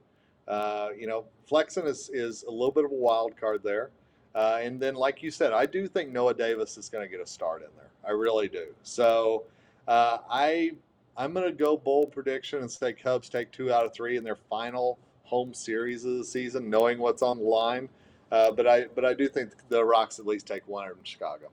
[0.48, 3.90] uh, you know, Flexen is, is a little bit of a wild card there.
[4.34, 7.20] Uh, and then, like you said, I do think Noah Davis is going to get
[7.20, 7.90] a start in there.
[8.04, 8.66] I really do.
[8.82, 9.44] So
[9.86, 10.72] uh, I
[11.16, 14.24] I'm going to go bold prediction and say Cubs take two out of three in
[14.24, 17.88] their final home series of the season, knowing what's on the line.
[18.30, 21.46] Uh, but I but I do think the Rocks at least take one in Chicago.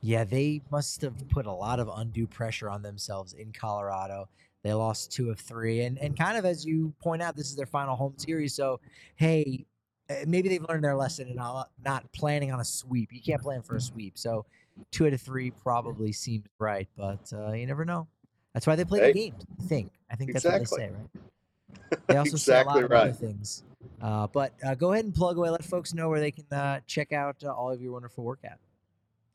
[0.00, 4.28] Yeah, they must have put a lot of undue pressure on themselves in Colorado.
[4.62, 7.56] They lost two of three, and and kind of as you point out, this is
[7.56, 8.54] their final home series.
[8.54, 8.80] So,
[9.16, 9.66] hey,
[10.08, 13.12] eh, maybe they've learned their lesson and not, not planning on a sweep.
[13.12, 14.16] You can't plan for a sweep.
[14.16, 14.46] So,
[14.92, 18.06] two out of three probably seems right, but uh, you never know.
[18.54, 19.44] That's why they play the games.
[19.58, 19.92] I think.
[20.10, 20.68] I think that's exactly.
[20.70, 21.98] what they say, right?
[22.06, 23.02] They also exactly say a lot of right.
[23.08, 23.62] other things.
[24.00, 25.50] Uh, but uh, go ahead and plug away.
[25.50, 28.40] Let folks know where they can uh, check out uh, all of your wonderful work
[28.44, 28.58] at.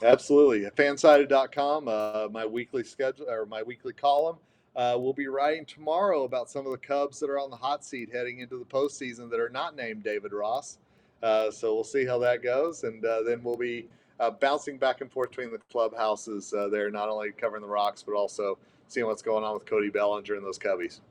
[0.04, 0.70] Absolutely.
[0.72, 4.38] Fansided.com, uh, my weekly schedule or my weekly column.
[4.76, 7.86] Uh, we'll be writing tomorrow about some of the Cubs that are on the hot
[7.86, 10.80] seat heading into the postseason that are not named David Ross.
[11.22, 13.88] Uh, so we'll see how that goes, and uh, then we'll be
[14.20, 18.04] uh, bouncing back and forth between the clubhouses uh, there, not only covering the Rocks
[18.04, 18.58] but also
[18.88, 21.02] seeing what's going on with Cody Bellinger and those Cubbies.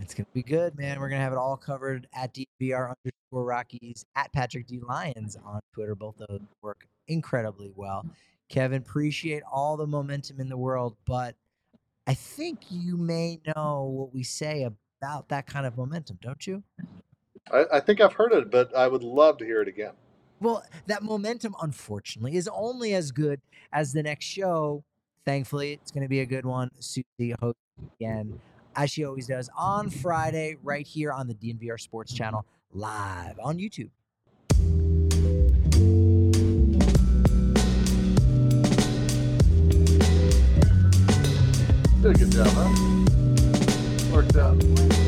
[0.00, 1.00] It's gonna be good, man.
[1.00, 5.60] We're gonna have it all covered at DNVR underscore Rockies at Patrick D Lyons on
[5.74, 5.94] Twitter.
[5.94, 8.06] Both of those work incredibly well.
[8.48, 11.36] Kevin, appreciate all the momentum in the world, but
[12.06, 14.68] I think you may know what we say
[15.00, 16.62] about that kind of momentum, don't you?
[17.52, 19.92] I, I think I've heard it, but I would love to hear it again.
[20.40, 23.40] Well, that momentum, unfortunately, is only as good
[23.72, 24.84] as the next show.
[25.26, 26.70] Thankfully, it's going to be a good one.
[26.78, 27.60] Susie hosts
[28.00, 28.40] again,
[28.74, 33.58] as she always does, on Friday, right here on the DNVR Sports Channel, live on
[33.58, 33.90] YouTube.
[42.02, 44.14] Did a good job, huh?
[44.14, 44.99] Worked out.